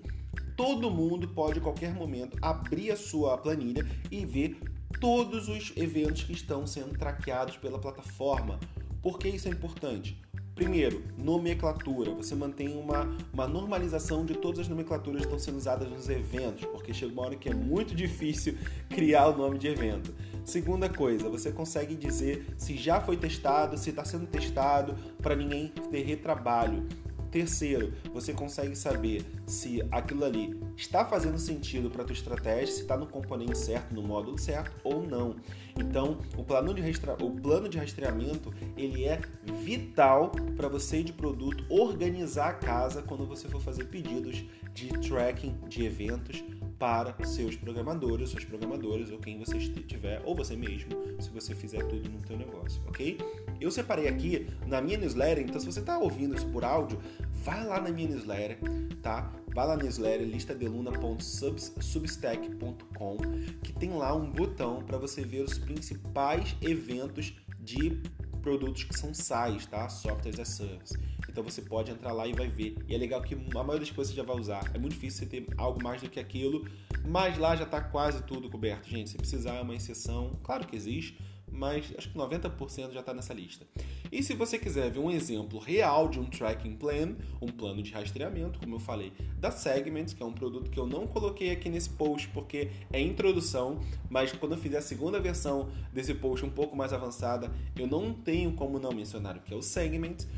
todo 0.56 0.90
mundo 0.90 1.28
pode, 1.28 1.60
a 1.60 1.62
qualquer 1.62 1.94
momento, 1.94 2.36
abrir 2.42 2.90
a 2.90 2.96
sua 2.96 3.38
planilha 3.38 3.86
e 4.10 4.26
ver 4.26 4.58
todos 5.00 5.48
os 5.48 5.72
eventos 5.76 6.24
que 6.24 6.32
estão 6.32 6.66
sendo 6.66 6.98
traqueados 6.98 7.56
pela 7.56 7.78
plataforma. 7.78 8.58
Por 9.00 9.18
que 9.18 9.28
isso 9.28 9.46
é 9.46 9.50
importante? 9.50 10.23
Primeiro, 10.54 11.02
nomenclatura. 11.18 12.12
Você 12.12 12.34
mantém 12.34 12.76
uma, 12.76 13.08
uma 13.32 13.48
normalização 13.48 14.24
de 14.24 14.34
todas 14.34 14.60
as 14.60 14.68
nomenclaturas 14.68 15.22
que 15.22 15.26
estão 15.26 15.38
sendo 15.38 15.56
usadas 15.56 15.90
nos 15.90 16.08
eventos, 16.08 16.64
porque 16.66 16.94
chega 16.94 17.12
uma 17.12 17.22
hora 17.22 17.34
que 17.34 17.48
é 17.48 17.54
muito 17.54 17.92
difícil 17.94 18.56
criar 18.88 19.28
o 19.28 19.36
nome 19.36 19.58
de 19.58 19.66
evento. 19.66 20.14
Segunda 20.44 20.88
coisa, 20.88 21.28
você 21.28 21.50
consegue 21.50 21.96
dizer 21.96 22.46
se 22.56 22.76
já 22.76 23.00
foi 23.00 23.16
testado, 23.16 23.76
se 23.76 23.90
está 23.90 24.04
sendo 24.04 24.26
testado, 24.26 24.94
para 25.20 25.34
ninguém 25.34 25.72
ter 25.90 26.02
retrabalho. 26.02 26.86
Terceiro, 27.34 27.92
você 28.12 28.32
consegue 28.32 28.76
saber 28.76 29.26
se 29.44 29.84
aquilo 29.90 30.24
ali 30.24 30.56
está 30.76 31.04
fazendo 31.04 31.36
sentido 31.36 31.90
para 31.90 32.02
a 32.02 32.04
tua 32.04 32.12
estratégia, 32.12 32.72
se 32.72 32.82
está 32.82 32.96
no 32.96 33.08
componente 33.08 33.58
certo, 33.58 33.92
no 33.92 34.04
módulo 34.04 34.38
certo 34.38 34.76
ou 34.84 35.04
não. 35.04 35.34
Então, 35.76 36.16
o 36.38 36.44
plano 36.44 36.72
de, 36.72 36.80
restra... 36.80 37.14
o 37.14 37.32
plano 37.32 37.68
de 37.68 37.76
rastreamento 37.76 38.54
ele 38.76 39.04
é 39.04 39.20
vital 39.64 40.30
para 40.56 40.68
você 40.68 41.02
de 41.02 41.12
produto 41.12 41.64
organizar 41.68 42.50
a 42.50 42.54
casa 42.54 43.02
quando 43.02 43.26
você 43.26 43.48
for 43.48 43.60
fazer 43.60 43.86
pedidos 43.86 44.44
de 44.72 44.88
tracking 45.00 45.56
de 45.68 45.84
eventos 45.84 46.44
para 46.78 47.14
seus 47.24 47.56
programadores, 47.56 48.30
suas 48.30 48.44
programadoras 48.44 49.10
ou 49.10 49.18
quem 49.18 49.38
você 49.38 49.58
tiver, 49.58 50.20
ou 50.24 50.34
você 50.34 50.56
mesmo, 50.56 50.90
se 51.20 51.30
você 51.30 51.54
fizer 51.54 51.82
tudo 51.84 52.08
no 52.08 52.18
teu 52.20 52.36
negócio, 52.36 52.82
ok? 52.86 53.18
Eu 53.60 53.70
separei 53.70 54.08
aqui 54.08 54.46
na 54.66 54.80
minha 54.80 54.98
newsletter, 54.98 55.44
então 55.44 55.60
se 55.60 55.66
você 55.66 55.80
está 55.80 55.98
ouvindo 55.98 56.34
isso 56.34 56.46
por 56.48 56.64
áudio, 56.64 56.98
vai 57.44 57.64
lá 57.64 57.78
na 57.78 57.90
minha 57.90 58.08
newsletter, 58.08 58.58
tá? 59.02 59.30
Vai 59.54 59.66
lá 59.66 59.76
na 59.76 59.82
newsletter 59.82 60.26
listadeluna.substack.com 60.26 63.16
que 63.62 63.74
tem 63.74 63.90
lá 63.90 64.14
um 64.14 64.30
botão 64.30 64.82
para 64.82 64.96
você 64.96 65.22
ver 65.22 65.42
os 65.42 65.58
principais 65.58 66.56
eventos 66.62 67.34
de 67.60 68.00
produtos 68.40 68.84
que 68.84 68.98
são 68.98 69.12
SaaS, 69.12 69.66
tá? 69.66 69.90
Software 69.90 70.30
as 70.30 70.40
a 70.40 70.46
Service. 70.46 70.98
Então 71.28 71.44
você 71.44 71.60
pode 71.60 71.90
entrar 71.90 72.12
lá 72.12 72.26
e 72.26 72.32
vai 72.32 72.48
ver. 72.48 72.78
E 72.88 72.94
é 72.94 72.98
legal 72.98 73.20
que 73.20 73.34
a 73.34 73.38
maioria 73.38 73.80
das 73.80 73.90
coisas 73.90 74.14
você 74.14 74.20
já 74.20 74.26
vai 74.26 74.36
usar. 74.36 74.70
É 74.72 74.78
muito 74.78 74.94
difícil 74.94 75.18
você 75.20 75.26
ter 75.26 75.46
algo 75.58 75.82
mais 75.82 76.00
do 76.00 76.08
que 76.08 76.18
aquilo, 76.18 76.66
mas 77.06 77.36
lá 77.36 77.54
já 77.56 77.64
está 77.64 77.82
quase 77.82 78.22
tudo 78.22 78.48
coberto. 78.48 78.88
Gente, 78.88 79.10
se 79.10 79.18
precisar 79.18 79.56
é 79.56 79.60
uma 79.60 79.74
exceção, 79.74 80.40
claro 80.42 80.66
que 80.66 80.74
existe, 80.74 81.18
mas 81.50 81.92
acho 81.96 82.10
que 82.10 82.18
90% 82.18 82.92
já 82.92 83.00
está 83.00 83.12
nessa 83.12 83.34
lista. 83.34 83.66
E 84.14 84.22
se 84.22 84.32
você 84.32 84.56
quiser 84.56 84.92
ver 84.92 85.00
um 85.00 85.10
exemplo 85.10 85.58
real 85.58 86.06
de 86.08 86.20
um 86.20 86.24
tracking 86.24 86.76
plan, 86.76 87.16
um 87.42 87.48
plano 87.48 87.82
de 87.82 87.90
rastreamento, 87.90 88.60
como 88.60 88.76
eu 88.76 88.78
falei, 88.78 89.12
da 89.40 89.50
Segments, 89.50 90.14
que 90.14 90.22
é 90.22 90.24
um 90.24 90.32
produto 90.32 90.70
que 90.70 90.78
eu 90.78 90.86
não 90.86 91.04
coloquei 91.04 91.50
aqui 91.50 91.68
nesse 91.68 91.90
post 91.90 92.28
porque 92.28 92.70
é 92.92 93.00
introdução, 93.00 93.80
mas 94.08 94.30
quando 94.30 94.52
eu 94.52 94.58
fizer 94.58 94.78
a 94.78 94.82
segunda 94.82 95.18
versão 95.18 95.68
desse 95.92 96.14
post 96.14 96.46
um 96.46 96.50
pouco 96.50 96.76
mais 96.76 96.92
avançada, 96.92 97.50
eu 97.76 97.88
não 97.88 98.14
tenho 98.14 98.52
como 98.52 98.78
não 98.78 98.92
mencionar 98.92 99.36
o 99.36 99.40
que 99.40 99.52
é 99.52 99.56
o 99.56 99.62
Segments 99.62 100.28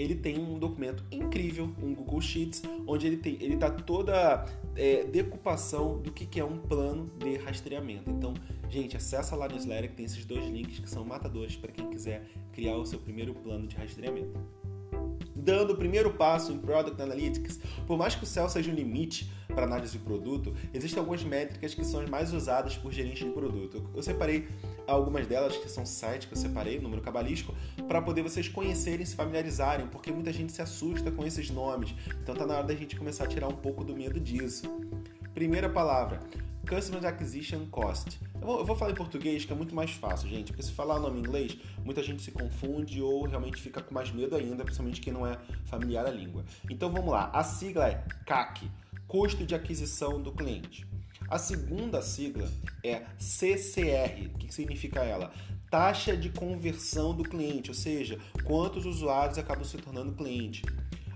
ele 0.00 0.14
tem 0.14 0.38
um 0.38 0.58
documento 0.58 1.04
incrível, 1.12 1.70
um 1.82 1.94
Google 1.94 2.22
Sheets, 2.22 2.62
onde 2.86 3.06
ele 3.06 3.18
tem, 3.18 3.36
ele 3.38 3.56
tá 3.58 3.70
toda 3.70 4.46
é, 4.74 5.04
decupação 5.04 5.98
do 6.00 6.10
que, 6.10 6.24
que 6.24 6.40
é 6.40 6.44
um 6.44 6.56
plano 6.56 7.10
de 7.18 7.36
rastreamento. 7.36 8.10
Então, 8.10 8.32
gente, 8.70 8.96
acessa 8.96 9.36
lá 9.36 9.46
no 9.46 9.54
newsletter 9.54 9.90
que 9.90 9.96
tem 9.96 10.06
esses 10.06 10.24
dois 10.24 10.46
links 10.46 10.78
que 10.78 10.88
são 10.88 11.04
matadores 11.04 11.54
para 11.54 11.70
quem 11.70 11.90
quiser 11.90 12.26
criar 12.50 12.76
o 12.76 12.86
seu 12.86 12.98
primeiro 12.98 13.34
plano 13.34 13.66
de 13.66 13.76
rastreamento 13.76 14.40
dando 15.40 15.72
o 15.72 15.76
primeiro 15.76 16.12
passo 16.12 16.52
em 16.52 16.58
Product 16.58 17.00
Analytics, 17.00 17.60
por 17.86 17.96
mais 17.96 18.14
que 18.14 18.24
o 18.24 18.26
céu 18.26 18.48
seja 18.48 18.70
um 18.70 18.74
limite 18.74 19.30
para 19.48 19.64
análise 19.64 19.92
de 19.92 19.98
produto, 19.98 20.54
existem 20.72 20.98
algumas 20.98 21.24
métricas 21.24 21.74
que 21.74 21.84
são 21.84 22.00
as 22.00 22.08
mais 22.08 22.32
usadas 22.32 22.76
por 22.76 22.92
gerentes 22.92 23.26
de 23.26 23.32
produto. 23.32 23.88
Eu 23.94 24.02
separei 24.02 24.46
algumas 24.86 25.26
delas, 25.26 25.56
que 25.56 25.68
são 25.68 25.84
sites 25.84 26.26
que 26.26 26.34
eu 26.34 26.38
separei, 26.38 26.78
número 26.78 27.02
cabalístico, 27.02 27.54
para 27.90 28.00
poder 28.00 28.22
vocês 28.22 28.46
conhecerem, 28.46 29.04
se 29.04 29.16
familiarizarem, 29.16 29.88
porque 29.88 30.12
muita 30.12 30.32
gente 30.32 30.52
se 30.52 30.62
assusta 30.62 31.10
com 31.10 31.26
esses 31.26 31.50
nomes. 31.50 31.92
Então 32.22 32.36
tá 32.36 32.46
na 32.46 32.58
hora 32.58 32.66
da 32.68 32.74
gente 32.76 32.94
começar 32.94 33.24
a 33.24 33.26
tirar 33.26 33.48
um 33.48 33.56
pouco 33.56 33.82
do 33.82 33.96
medo 33.96 34.20
disso. 34.20 34.62
Primeira 35.34 35.68
palavra, 35.68 36.20
Customer 36.68 37.04
Acquisition 37.04 37.66
Cost. 37.66 38.20
Eu 38.40 38.46
vou, 38.46 38.58
eu 38.60 38.64
vou, 38.64 38.76
falar 38.76 38.92
em 38.92 38.94
português 38.94 39.44
que 39.44 39.52
é 39.52 39.56
muito 39.56 39.74
mais 39.74 39.90
fácil, 39.90 40.28
gente, 40.28 40.52
porque 40.52 40.62
se 40.62 40.70
falar 40.70 40.98
o 40.98 41.00
nome 41.00 41.18
em 41.18 41.22
inglês, 41.22 41.58
muita 41.84 42.00
gente 42.00 42.22
se 42.22 42.30
confunde 42.30 43.02
ou 43.02 43.26
realmente 43.26 43.60
fica 43.60 43.82
com 43.82 43.92
mais 43.92 44.12
medo 44.12 44.36
ainda, 44.36 44.62
principalmente 44.62 45.00
quem 45.00 45.12
não 45.12 45.26
é 45.26 45.36
familiar 45.64 46.06
à 46.06 46.10
língua. 46.10 46.44
Então 46.70 46.92
vamos 46.92 47.10
lá, 47.10 47.28
a 47.34 47.42
sigla 47.42 47.88
é 47.88 48.04
CAC, 48.24 48.70
Custo 49.08 49.44
de 49.44 49.52
Aquisição 49.52 50.22
do 50.22 50.30
Cliente. 50.30 50.86
A 51.28 51.38
segunda 51.38 52.02
sigla 52.02 52.50
é 52.84 53.02
CCR, 53.18 54.30
o 54.34 54.38
que 54.38 54.54
significa 54.54 55.00
ela? 55.00 55.32
Taxa 55.70 56.16
de 56.16 56.28
conversão 56.30 57.14
do 57.14 57.22
cliente, 57.22 57.70
ou 57.70 57.74
seja, 57.74 58.18
quantos 58.44 58.84
usuários 58.84 59.38
acabam 59.38 59.64
se 59.64 59.76
tornando 59.78 60.12
cliente. 60.12 60.64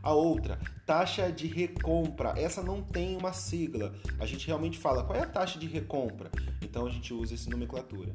A 0.00 0.12
outra, 0.12 0.61
taxa 0.87 1.32
de 1.32 1.46
recompra. 1.46 2.34
Essa 2.37 2.62
não 2.62 2.82
tem 2.82 3.16
uma 3.16 3.32
sigla. 3.32 3.94
A 4.20 4.26
gente 4.26 4.46
realmente 4.46 4.78
fala 4.78 5.02
qual 5.02 5.18
é 5.18 5.23
a 5.23 5.26
taxa 5.26 5.58
de 5.58 5.66
recompra. 5.66 6.30
Então 6.62 6.87
a 6.87 6.90
gente 6.90 7.12
usa 7.12 7.34
essa 7.34 7.50
nomenclatura. 7.50 8.14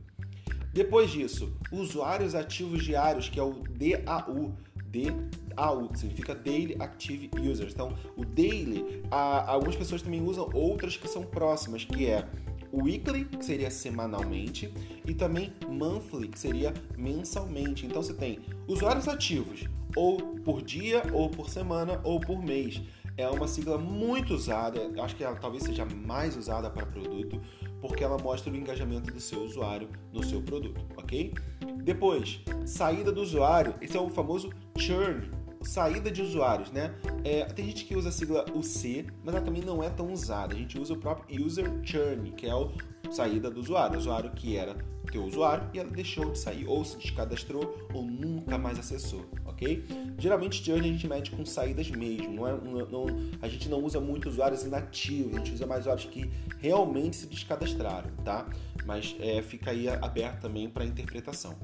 Depois 0.72 1.10
disso, 1.10 1.52
usuários 1.72 2.36
ativos 2.36 2.84
diários, 2.84 3.28
que 3.28 3.40
é 3.40 3.44
o 3.44 3.64
DAU. 3.64 4.56
DAU, 4.86 5.90
que 5.90 6.00
significa 6.00 6.34
Daily 6.36 6.78
Active 6.80 7.30
Users. 7.40 7.74
Então, 7.74 7.98
o 8.16 8.24
daily, 8.24 9.04
algumas 9.12 9.76
pessoas 9.76 10.02
também 10.02 10.24
usam 10.24 10.50
outras 10.54 10.96
que 10.96 11.08
são 11.08 11.24
próximas, 11.24 11.84
que 11.84 12.06
é 12.06 12.28
weekly, 12.74 13.26
que 13.26 13.44
seria 13.44 13.72
semanalmente, 13.72 14.74
e 15.06 15.14
também 15.14 15.54
monthly, 15.68 16.28
que 16.28 16.40
seria 16.40 16.74
mensalmente. 16.98 17.86
Então 17.86 18.02
você 18.02 18.14
tem 18.14 18.40
usuários 18.68 19.08
ativos, 19.08 19.66
ou 19.96 20.18
por 20.18 20.62
dia, 20.62 21.04
ou 21.14 21.30
por 21.30 21.50
semana, 21.50 22.00
ou 22.04 22.20
por 22.20 22.42
mês. 22.44 22.82
É 23.18 23.28
uma 23.28 23.48
sigla 23.48 23.78
muito 23.78 24.34
usada, 24.34 24.80
acho 25.02 25.16
que 25.16 25.24
ela 25.24 25.36
talvez 25.36 25.64
seja 25.64 25.86
mais 25.86 26.38
usada 26.38 26.70
para 26.70 26.86
produto, 26.86 27.42
porque 27.82 28.02
ela 28.04 28.18
mostra 28.18 28.52
o 28.52 28.56
engajamento 28.56 29.12
do 29.12 29.20
seu 29.20 29.44
usuário 29.44 29.90
no 30.14 30.24
seu 30.24 30.42
produto, 30.42 30.80
ok? 30.96 31.34
Depois, 31.84 32.40
saída 32.66 33.12
do 33.12 33.22
usuário, 33.22 33.76
esse 33.82 33.98
é 33.98 34.00
o 34.00 34.10
famoso 34.10 34.50
churn, 34.78 35.30
saída 35.62 36.10
de 36.10 36.22
usuários, 36.22 36.72
né? 36.72 36.96
É, 37.24 37.46
tem 37.46 37.66
gente 37.66 37.86
que 37.86 37.96
usa 37.96 38.10
a 38.10 38.12
sigla 38.12 38.46
UC, 38.54 39.08
mas 39.24 39.36
ela 39.36 39.44
também 39.44 39.62
não 39.62 39.84
é 39.84 39.90
tão 39.90 40.12
usada. 40.12 40.54
A 40.54 40.58
gente 40.58 40.80
usa 40.80 40.94
o 40.94 40.98
próprio 40.98 41.46
user 41.46 41.66
churn, 41.84 42.32
que 42.32 42.48
é 42.48 42.56
o 42.56 42.72
saída 43.12 43.50
do 43.50 43.60
usuário, 43.60 43.96
o 43.96 44.00
usuário 44.00 44.32
que 44.32 44.56
era 44.56 44.76
teu 45.12 45.24
usuário 45.24 45.68
e 45.74 45.80
ela 45.80 45.90
deixou 45.90 46.32
de 46.32 46.40
sair, 46.40 46.68
ou 46.68 46.86
se 46.86 46.98
descadastrou, 46.98 47.76
ou 47.94 48.04
nunca 48.04 48.58
mais 48.58 48.78
acessou, 48.78 49.26
ok? 49.46 49.84
Geralmente 50.18 50.64
churn 50.64 50.82
a 50.82 50.92
gente 50.92 51.08
mede 51.08 51.32
com 51.32 51.46
saídas 51.46 51.90
mesmo, 51.90 52.32
não 52.34 52.48
é, 52.48 52.52
não, 52.52 53.06
a 53.42 53.48
gente 53.48 53.68
não 53.70 53.84
usa 53.84 54.00
muito 54.00 54.30
usuários 54.30 54.64
inativos, 54.64 55.36
a 55.36 55.38
gente 55.40 55.54
usa 55.54 55.66
mais 55.66 55.82
usuários 55.82 56.06
que 56.06 56.30
realmente 56.60 57.16
se 57.16 57.28
descadastraram, 57.28 58.10
tá? 58.24 58.48
Mas 58.86 59.16
é, 59.20 59.42
fica 59.42 59.72
aí 59.72 59.88
aberto 59.88 60.42
também 60.42 60.70
para 60.70 60.86
interpretação. 60.86 61.56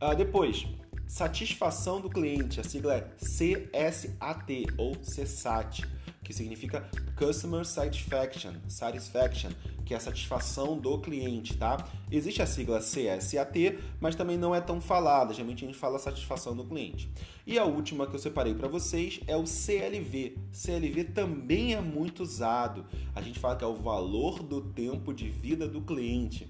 Uh, 0.00 0.14
depois, 0.14 0.66
satisfação 1.08 2.02
do 2.02 2.10
cliente, 2.10 2.60
a 2.60 2.64
sigla 2.64 2.94
é 2.94 3.00
CSAT 3.16 4.66
ou 4.76 4.94
CSAT, 4.94 5.82
que 6.22 6.34
significa 6.34 6.86
Customer 7.16 7.64
Satisfaction, 7.64 8.52
Satisfaction, 8.68 9.50
que 9.86 9.94
é 9.94 9.96
a 9.96 10.00
satisfação 10.00 10.78
do 10.78 10.98
cliente, 11.00 11.56
tá? 11.56 11.88
Existe 12.12 12.42
a 12.42 12.46
sigla 12.46 12.80
CSAT, 12.80 13.78
mas 13.98 14.14
também 14.14 14.36
não 14.36 14.54
é 14.54 14.60
tão 14.60 14.82
falada, 14.82 15.32
geralmente 15.32 15.64
a 15.64 15.66
gente 15.66 15.78
fala 15.78 15.98
satisfação 15.98 16.54
do 16.54 16.64
cliente. 16.64 17.10
E 17.46 17.58
a 17.58 17.64
última 17.64 18.06
que 18.06 18.14
eu 18.14 18.18
separei 18.18 18.54
para 18.54 18.68
vocês 18.68 19.20
é 19.26 19.34
o 19.34 19.46
CLV. 19.46 20.36
CLV 20.52 21.04
também 21.04 21.74
é 21.74 21.80
muito 21.80 22.22
usado. 22.22 22.84
A 23.14 23.22
gente 23.22 23.38
fala 23.38 23.56
que 23.56 23.64
é 23.64 23.66
o 23.66 23.76
valor 23.76 24.42
do 24.42 24.60
tempo 24.60 25.14
de 25.14 25.30
vida 25.30 25.66
do 25.66 25.80
cliente. 25.80 26.46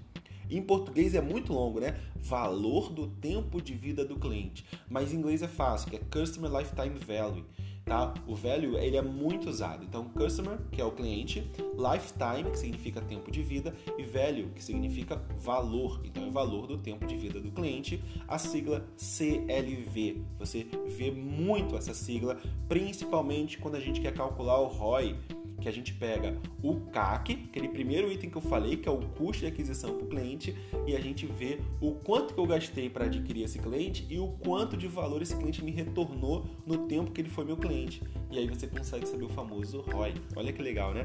Em 0.49 0.61
português 0.61 1.13
é 1.13 1.21
muito 1.21 1.53
longo, 1.53 1.79
né? 1.79 1.99
Valor 2.15 2.91
do 2.91 3.07
tempo 3.07 3.61
de 3.61 3.73
vida 3.73 4.03
do 4.03 4.17
cliente. 4.17 4.65
Mas 4.89 5.13
em 5.13 5.17
inglês 5.17 5.41
é 5.41 5.47
fácil, 5.47 5.89
que 5.89 5.95
é 5.95 5.99
Customer 5.99 6.51
Lifetime 6.51 6.97
Value. 6.97 7.45
Tá? 7.89 8.13
O 8.27 8.35
value 8.35 8.77
ele 8.77 8.97
é 8.97 9.01
muito 9.01 9.49
usado. 9.49 9.83
Então, 9.83 10.05
customer, 10.09 10.59
que 10.71 10.79
é 10.79 10.85
o 10.85 10.91
cliente, 10.91 11.49
lifetime, 11.75 12.51
que 12.51 12.59
significa 12.59 13.01
tempo 13.01 13.31
de 13.31 13.41
vida, 13.41 13.73
e 13.97 14.03
value, 14.03 14.51
que 14.53 14.63
significa 14.63 15.19
valor. 15.39 15.99
Então, 16.03 16.27
é 16.27 16.29
valor 16.29 16.67
do 16.67 16.77
tempo 16.77 17.07
de 17.07 17.17
vida 17.17 17.39
do 17.39 17.51
cliente. 17.51 17.99
A 18.27 18.37
sigla 18.37 18.85
CLV. 18.95 20.21
Você 20.37 20.67
vê 20.87 21.09
muito 21.09 21.75
essa 21.75 21.95
sigla, 21.95 22.37
principalmente 22.67 23.57
quando 23.57 23.75
a 23.75 23.79
gente 23.79 23.99
quer 23.99 24.13
calcular 24.13 24.59
o 24.59 24.67
ROI 24.67 25.15
que 25.59 25.69
a 25.69 25.71
gente 25.71 25.93
pega 25.93 26.37
o 26.63 26.79
CAC, 26.91 27.47
aquele 27.49 27.67
primeiro 27.67 28.11
item 28.11 28.29
que 28.29 28.37
eu 28.37 28.41
falei, 28.41 28.77
que 28.77 28.87
é 28.87 28.91
o 28.91 28.99
custo 28.99 29.41
de 29.41 29.47
aquisição 29.47 29.95
para 29.95 30.05
o 30.05 30.07
cliente, 30.07 30.55
e 30.87 30.95
a 30.95 30.99
gente 30.99 31.25
vê 31.25 31.59
o 31.81 31.91
quanto 31.91 32.33
que 32.33 32.39
eu 32.39 32.45
gastei 32.45 32.89
para 32.89 33.05
adquirir 33.05 33.43
esse 33.43 33.59
cliente 33.59 34.05
e 34.09 34.19
o 34.19 34.27
quanto 34.27 34.77
de 34.77 34.87
valor 34.87 35.21
esse 35.21 35.35
cliente 35.35 35.63
me 35.63 35.71
retornou 35.71 36.45
no 36.65 36.87
tempo 36.87 37.11
que 37.11 37.21
ele 37.21 37.29
foi 37.29 37.45
meu 37.45 37.57
cliente. 37.57 38.01
E 38.31 38.37
aí 38.37 38.47
você 38.47 38.67
consegue 38.67 39.07
saber 39.07 39.25
o 39.25 39.29
famoso 39.29 39.81
ROI. 39.81 40.13
Olha 40.35 40.53
que 40.53 40.61
legal, 40.61 40.93
né? 40.93 41.03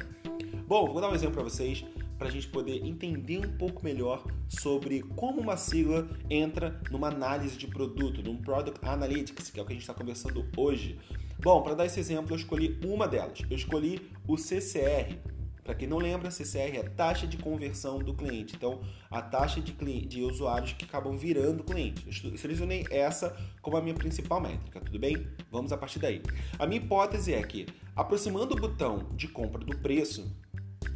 Bom, 0.67 0.91
vou 0.91 1.01
dar 1.01 1.11
um 1.11 1.15
exemplo 1.15 1.35
para 1.35 1.45
vocês. 1.45 1.85
Para 2.19 2.29
a 2.29 2.31
gente 2.31 2.49
poder 2.49 2.85
entender 2.85 3.39
um 3.39 3.57
pouco 3.57 3.85
melhor 3.85 4.25
sobre 4.49 5.03
como 5.03 5.41
uma 5.41 5.57
sigla 5.57 6.09
entra 6.31 6.81
numa 6.91 7.09
análise 7.09 7.57
de 7.57 7.67
produto, 7.67 8.23
num 8.23 8.37
Product 8.37 8.79
Analytics, 8.87 9.51
que 9.51 9.59
é 9.59 9.63
o 9.63 9.67
que 9.67 9.73
a 9.73 9.75
gente 9.75 9.83
está 9.83 9.95
conversando 9.95 10.47
hoje. 10.57 10.99
Bom, 11.39 11.63
para 11.63 11.75
dar 11.75 11.87
esse 11.87 11.99
exemplo, 11.99 12.33
eu 12.33 12.37
escolhi 12.37 12.79
uma 12.85 13.09
delas. 13.09 13.41
Eu 13.51 13.57
escolhi 13.57 14.11
o 14.27 14.37
CCR. 14.37 15.19
Para 15.65 15.75
quem 15.75 15.89
não 15.89 15.97
lembra, 15.97 16.31
CCR 16.31 16.77
é 16.77 16.83
taxa 16.83 17.27
de 17.27 17.39
conversão 17.39 17.99
do 17.99 18.13
cliente. 18.13 18.55
Então, 18.55 18.81
a 19.11 19.23
taxa 19.23 19.63
de, 19.63 19.73
de 20.07 20.23
usuários 20.23 20.75
que 20.75 20.85
acabam 20.85 21.17
virando 21.17 21.65
cliente. 21.65 22.07
Eu 22.23 22.37
selecionei 22.37 22.85
essa 22.91 23.35
como 23.63 23.79
a 23.79 23.81
minha 23.81 23.95
principal 23.95 24.43
métrica, 24.43 24.79
tudo 24.81 24.99
bem? 24.99 25.27
Vamos 25.51 25.73
a 25.73 25.79
partir 25.79 25.99
daí. 25.99 26.21
A 26.59 26.67
minha 26.67 26.83
hipótese 26.83 27.33
é 27.33 27.43
que, 27.43 27.65
aproximando 27.97 28.55
o 28.55 28.61
botão 28.61 29.09
de 29.15 29.27
compra 29.27 29.65
do 29.65 29.75
preço, 29.79 30.31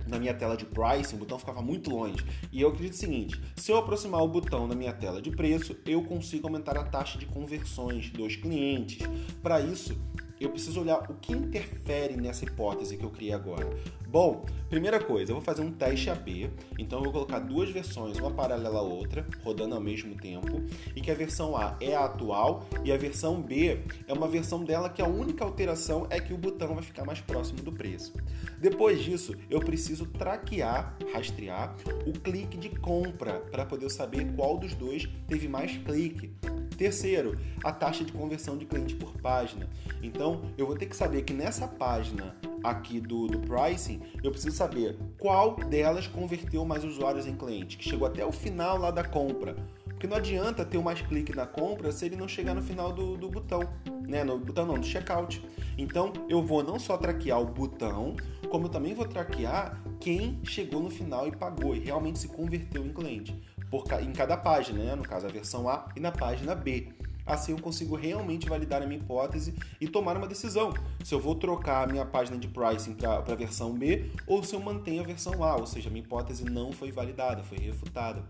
na 0.07 0.19
minha 0.19 0.35
tela 0.35 0.57
de 0.57 0.65
pricing, 0.65 1.17
o 1.17 1.19
botão 1.19 1.39
ficava 1.39 1.63
muito 1.63 1.91
longe. 1.91 2.25
E 2.53 2.61
eu 2.61 2.69
acredito 2.69 2.95
o 2.95 2.97
seguinte: 2.97 3.41
se 3.57 3.71
eu 3.71 3.79
aproximar 3.79 4.23
o 4.23 4.29
botão 4.29 4.67
na 4.67 4.75
minha 4.75 4.93
tela 4.93 5.21
de 5.21 5.31
preço, 5.31 5.77
eu 5.87 6.03
consigo 6.03 6.47
aumentar 6.47 6.77
a 6.77 6.85
taxa 6.85 7.19
de 7.19 7.27
conversões 7.27 8.11
dos 8.11 8.37
clientes. 8.37 9.07
Para 9.43 9.61
isso, 9.61 9.97
eu 10.41 10.51
preciso 10.51 10.81
olhar 10.81 11.11
o 11.11 11.15
que 11.15 11.33
interfere 11.33 12.17
nessa 12.17 12.45
hipótese 12.45 12.97
que 12.97 13.05
eu 13.05 13.11
criei 13.11 13.33
agora. 13.33 13.69
Bom, 14.07 14.47
primeira 14.71 14.99
coisa, 14.99 15.33
eu 15.33 15.37
vou 15.37 15.45
fazer 15.45 15.61
um 15.61 15.71
teste 15.71 16.09
AB, 16.09 16.51
então 16.79 16.99
eu 16.99 17.05
vou 17.05 17.13
colocar 17.13 17.41
duas 17.41 17.69
versões, 17.71 18.19
uma 18.19 18.31
paralela 18.31 18.79
à 18.79 18.83
outra, 18.83 19.27
rodando 19.45 19.75
ao 19.75 19.81
mesmo 19.81 20.15
tempo, 20.15 20.63
e 20.97 21.01
que 21.01 21.11
a 21.11 21.15
versão 21.15 21.55
A 21.55 21.77
é 21.79 21.95
a 21.95 22.07
atual 22.07 22.67
e 22.83 22.91
a 22.91 22.97
versão 22.97 23.43
B 23.43 23.81
é 24.07 24.13
uma 24.13 24.27
versão 24.27 24.65
dela 24.65 24.89
que 24.89 25.03
a 25.03 25.07
única 25.07 25.45
alteração 25.45 26.07
é 26.09 26.19
que 26.19 26.33
o 26.33 26.39
botão 26.39 26.75
vai 26.75 26.83
ficar 26.83 27.05
mais 27.05 27.21
próximo 27.21 27.61
do 27.61 27.71
preço. 27.71 28.15
Depois 28.59 29.03
disso, 29.03 29.37
eu 29.51 29.61
preciso 29.61 30.07
traquear, 30.07 30.97
rastrear 31.13 31.77
o 32.07 32.13
clique 32.13 32.57
de 32.57 32.71
compra 32.71 33.41
para 33.51 33.67
poder 33.67 33.91
saber 33.91 34.33
qual 34.35 34.57
dos 34.57 34.75
dois 34.75 35.09
teve 35.27 35.49
mais 35.49 35.77
clique. 35.77 36.33
Terceiro, 36.79 37.37
a 37.65 37.73
taxa 37.73 38.05
de 38.05 38.13
conversão 38.13 38.57
de 38.57 38.65
cliente 38.65 38.95
por 38.95 39.13
página. 39.21 39.69
Então, 40.01 40.43
eu 40.57 40.65
vou 40.65 40.77
ter 40.77 40.87
que 40.87 40.97
saber 40.97 41.23
que 41.23 41.33
nessa 41.33 41.67
página 41.67 42.37
aqui 42.63 43.01
do, 43.01 43.27
do 43.27 43.41
pricing, 43.41 44.01
eu 44.23 44.31
preciso 44.31 44.57
saber 44.57 44.97
qual 45.19 45.57
delas 45.57 46.07
converteu 46.07 46.65
mais 46.65 46.85
usuários 46.85 47.27
em 47.27 47.35
cliente, 47.35 47.77
que 47.77 47.89
chegou 47.89 48.07
até 48.07 48.25
o 48.25 48.31
final 48.31 48.79
lá 48.79 48.93
da 48.93 49.03
compra. 49.03 49.57
Porque 49.87 50.07
não 50.07 50.17
adianta 50.17 50.65
ter 50.65 50.81
mais 50.81 51.01
clique 51.03 51.35
na 51.35 51.47
compra 51.47 51.91
se 51.91 52.07
ele 52.07 52.15
não 52.15 52.29
chegar 52.29 52.55
no 52.55 52.63
final 52.63 52.93
do, 52.93 53.17
do 53.17 53.29
botão, 53.29 53.69
né? 54.07 54.23
No 54.23 54.39
botão 54.39 54.65
não, 54.65 54.79
do 54.79 54.87
checkout. 54.87 55.45
Então 55.77 56.13
eu 56.29 56.41
vou 56.41 56.63
não 56.63 56.79
só 56.79 56.97
traquear 56.97 57.41
o 57.41 57.47
botão, 57.47 58.15
como 58.49 58.67
eu 58.67 58.71
também 58.71 58.95
vou 58.95 59.05
traquear 59.05 59.83
quem 59.99 60.39
chegou 60.45 60.81
no 60.81 60.91
final 60.91 61.27
e 61.27 61.33
pagou 61.33 61.75
e 61.75 61.81
realmente 61.81 62.21
se 62.21 62.29
converteu 62.29 62.87
em 62.87 62.93
cliente 62.93 63.37
por, 63.71 63.85
em 64.01 64.13
cada 64.13 64.37
página, 64.37 64.83
né? 64.83 64.95
no 64.95 65.03
caso 65.03 65.27
a 65.27 65.31
versão 65.31 65.69
A 65.69 65.89
e 65.97 66.01
na 66.01 66.13
página 66.13 66.55
B. 66.55 66.89
Assim 67.27 67.53
eu 67.53 67.61
consigo 67.61 67.95
realmente 67.95 68.49
validar 68.49 68.83
a 68.83 68.87
minha 68.87 68.99
hipótese 68.99 69.55
e 69.79 69.87
tomar 69.87 70.17
uma 70.17 70.27
decisão 70.27 70.73
se 71.05 71.15
eu 71.15 71.21
vou 71.21 71.35
trocar 71.35 71.85
a 71.85 71.87
minha 71.87 72.07
página 72.07 72.39
de 72.39 72.49
pricing 72.49 72.95
para 72.95 73.19
a 73.19 73.37
versão 73.37 73.75
B 73.75 74.11
ou 74.27 74.43
se 74.43 74.55
eu 74.55 74.61
mantenho 74.61 75.03
a 75.03 75.07
versão 75.07 75.45
A, 75.45 75.57
ou 75.57 75.67
seja, 75.67 75.91
a 75.91 75.93
minha 75.93 76.03
hipótese 76.03 76.45
não 76.45 76.73
foi 76.73 76.91
validada, 76.91 77.43
foi 77.43 77.59
refutada. 77.59 78.25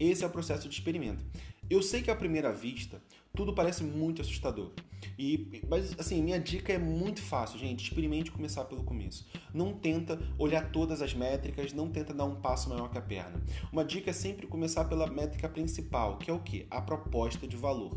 Esse 0.00 0.24
é 0.24 0.26
o 0.26 0.30
processo 0.30 0.66
de 0.66 0.74
experimento. 0.74 1.22
Eu 1.70 1.82
sei 1.82 2.02
que 2.02 2.10
à 2.10 2.16
primeira 2.16 2.52
vista 2.52 3.00
tudo 3.34 3.52
parece 3.54 3.84
muito 3.84 4.22
assustador. 4.22 4.72
E, 5.18 5.62
mas 5.68 5.94
assim, 5.98 6.22
minha 6.22 6.40
dica 6.40 6.72
é 6.72 6.78
muito 6.78 7.20
fácil, 7.20 7.58
gente. 7.58 7.84
Experimente 7.84 8.32
começar 8.32 8.64
pelo 8.64 8.82
começo. 8.82 9.28
Não 9.52 9.72
tenta 9.72 10.18
olhar 10.38 10.72
todas 10.72 11.02
as 11.02 11.14
métricas, 11.14 11.72
não 11.72 11.88
tenta 11.88 12.14
dar 12.14 12.24
um 12.24 12.36
passo 12.36 12.68
maior 12.68 12.90
que 12.90 12.98
a 12.98 13.02
perna. 13.02 13.40
Uma 13.72 13.84
dica 13.84 14.10
é 14.10 14.12
sempre 14.12 14.46
começar 14.46 14.86
pela 14.86 15.06
métrica 15.06 15.48
principal, 15.48 16.18
que 16.18 16.30
é 16.30 16.34
o 16.34 16.40
que? 16.40 16.66
A 16.70 16.80
proposta 16.80 17.46
de 17.46 17.56
valor. 17.56 17.96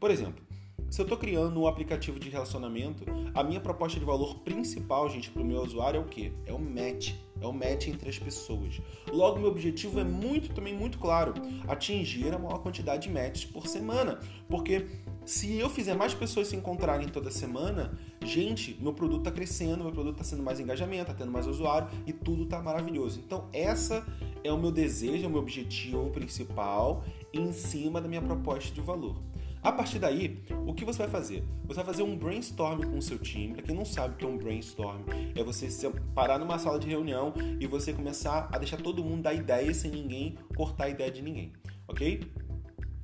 Por 0.00 0.10
exemplo, 0.10 0.44
se 0.92 1.00
eu 1.00 1.04
estou 1.04 1.16
criando 1.16 1.58
um 1.58 1.66
aplicativo 1.66 2.20
de 2.20 2.28
relacionamento, 2.28 3.02
a 3.32 3.42
minha 3.42 3.58
proposta 3.58 3.98
de 3.98 4.04
valor 4.04 4.40
principal, 4.40 5.08
gente, 5.08 5.30
para 5.30 5.40
o 5.40 5.44
meu 5.44 5.62
usuário 5.62 5.96
é 5.96 6.00
o 6.02 6.04
quê? 6.04 6.34
É 6.44 6.52
o 6.52 6.58
match. 6.58 7.14
É 7.40 7.46
o 7.46 7.52
match 7.52 7.88
entre 7.88 8.10
as 8.10 8.18
pessoas. 8.18 8.78
Logo, 9.10 9.38
meu 9.38 9.48
objetivo 9.48 9.98
é 9.98 10.04
muito, 10.04 10.52
também 10.52 10.76
muito 10.76 10.98
claro, 10.98 11.32
atingir 11.66 12.34
a 12.34 12.38
maior 12.38 12.58
quantidade 12.58 13.08
de 13.08 13.10
matches 13.10 13.46
por 13.46 13.66
semana. 13.66 14.20
Porque 14.50 14.86
se 15.24 15.56
eu 15.56 15.70
fizer 15.70 15.94
mais 15.94 16.12
pessoas 16.12 16.48
se 16.48 16.56
encontrarem 16.56 17.08
toda 17.08 17.30
semana, 17.30 17.98
gente, 18.22 18.76
meu 18.78 18.92
produto 18.92 19.20
está 19.20 19.30
crescendo, 19.30 19.82
meu 19.82 19.92
produto 19.92 20.20
está 20.20 20.24
sendo 20.24 20.42
mais 20.42 20.60
engajamento, 20.60 21.10
está 21.10 21.14
tendo 21.14 21.32
mais 21.32 21.46
usuário 21.46 21.88
e 22.06 22.12
tudo 22.12 22.42
está 22.42 22.60
maravilhoso. 22.60 23.18
Então, 23.24 23.48
essa 23.50 24.06
é 24.44 24.52
o 24.52 24.58
meu 24.58 24.70
desejo, 24.70 25.24
é 25.24 25.26
o 25.26 25.30
meu 25.30 25.40
objetivo 25.40 26.10
principal 26.10 27.02
em 27.32 27.50
cima 27.50 27.98
da 27.98 28.06
minha 28.06 28.20
proposta 28.20 28.74
de 28.74 28.82
valor. 28.82 29.31
A 29.62 29.70
partir 29.70 30.00
daí, 30.00 30.42
o 30.66 30.74
que 30.74 30.84
você 30.84 30.98
vai 30.98 31.08
fazer? 31.08 31.44
Você 31.66 31.76
vai 31.76 31.84
fazer 31.84 32.02
um 32.02 32.16
brainstorm 32.16 32.82
com 32.82 32.98
o 32.98 33.02
seu 33.02 33.16
time. 33.16 33.54
Para 33.54 33.62
quem 33.62 33.76
não 33.76 33.84
sabe 33.84 34.14
o 34.14 34.16
que 34.16 34.24
é 34.24 34.28
um 34.28 34.36
brainstorm, 34.36 35.02
é 35.36 35.44
você 35.44 35.68
parar 36.12 36.36
numa 36.40 36.58
sala 36.58 36.80
de 36.80 36.88
reunião 36.88 37.32
e 37.60 37.66
você 37.68 37.92
começar 37.92 38.48
a 38.52 38.58
deixar 38.58 38.78
todo 38.78 39.04
mundo 39.04 39.22
dar 39.22 39.34
ideia 39.34 39.72
sem 39.72 39.92
ninguém 39.92 40.36
cortar 40.56 40.86
a 40.86 40.88
ideia 40.88 41.12
de 41.12 41.22
ninguém, 41.22 41.52
ok? 41.86 42.28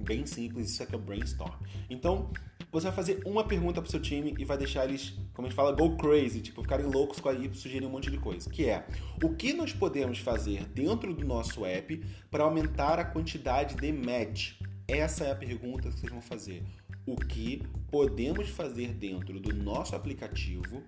Bem 0.00 0.26
simples, 0.26 0.70
isso 0.70 0.82
aqui 0.82 0.96
é 0.96 0.98
o 0.98 1.00
brainstorm. 1.00 1.54
Então, 1.88 2.32
você 2.72 2.88
vai 2.88 2.96
fazer 2.96 3.22
uma 3.24 3.44
pergunta 3.44 3.80
pro 3.80 3.90
seu 3.90 4.00
time 4.00 4.34
e 4.36 4.44
vai 4.44 4.58
deixar 4.58 4.84
eles, 4.84 5.10
como 5.32 5.46
a 5.46 5.50
gente 5.50 5.56
fala, 5.56 5.70
go 5.70 5.96
crazy, 5.96 6.40
tipo, 6.40 6.60
ficarem 6.60 6.86
loucos 6.86 7.20
com 7.20 7.28
a 7.28 7.34
e 7.34 7.54
sugerir 7.54 7.86
um 7.86 7.90
monte 7.90 8.10
de 8.10 8.18
coisa. 8.18 8.50
Que 8.50 8.68
é, 8.68 8.84
o 9.22 9.34
que 9.36 9.52
nós 9.52 9.72
podemos 9.72 10.18
fazer 10.18 10.66
dentro 10.66 11.14
do 11.14 11.24
nosso 11.24 11.64
app 11.64 12.04
para 12.30 12.42
aumentar 12.42 12.98
a 12.98 13.04
quantidade 13.04 13.76
de 13.76 13.92
match? 13.92 14.57
Essa 14.90 15.24
é 15.24 15.30
a 15.30 15.36
pergunta 15.36 15.90
que 15.90 16.00
vocês 16.00 16.10
vão 16.10 16.22
fazer. 16.22 16.64
O 17.04 17.14
que 17.14 17.62
podemos 17.90 18.48
fazer 18.48 18.94
dentro 18.94 19.38
do 19.38 19.54
nosso 19.54 19.94
aplicativo 19.94 20.82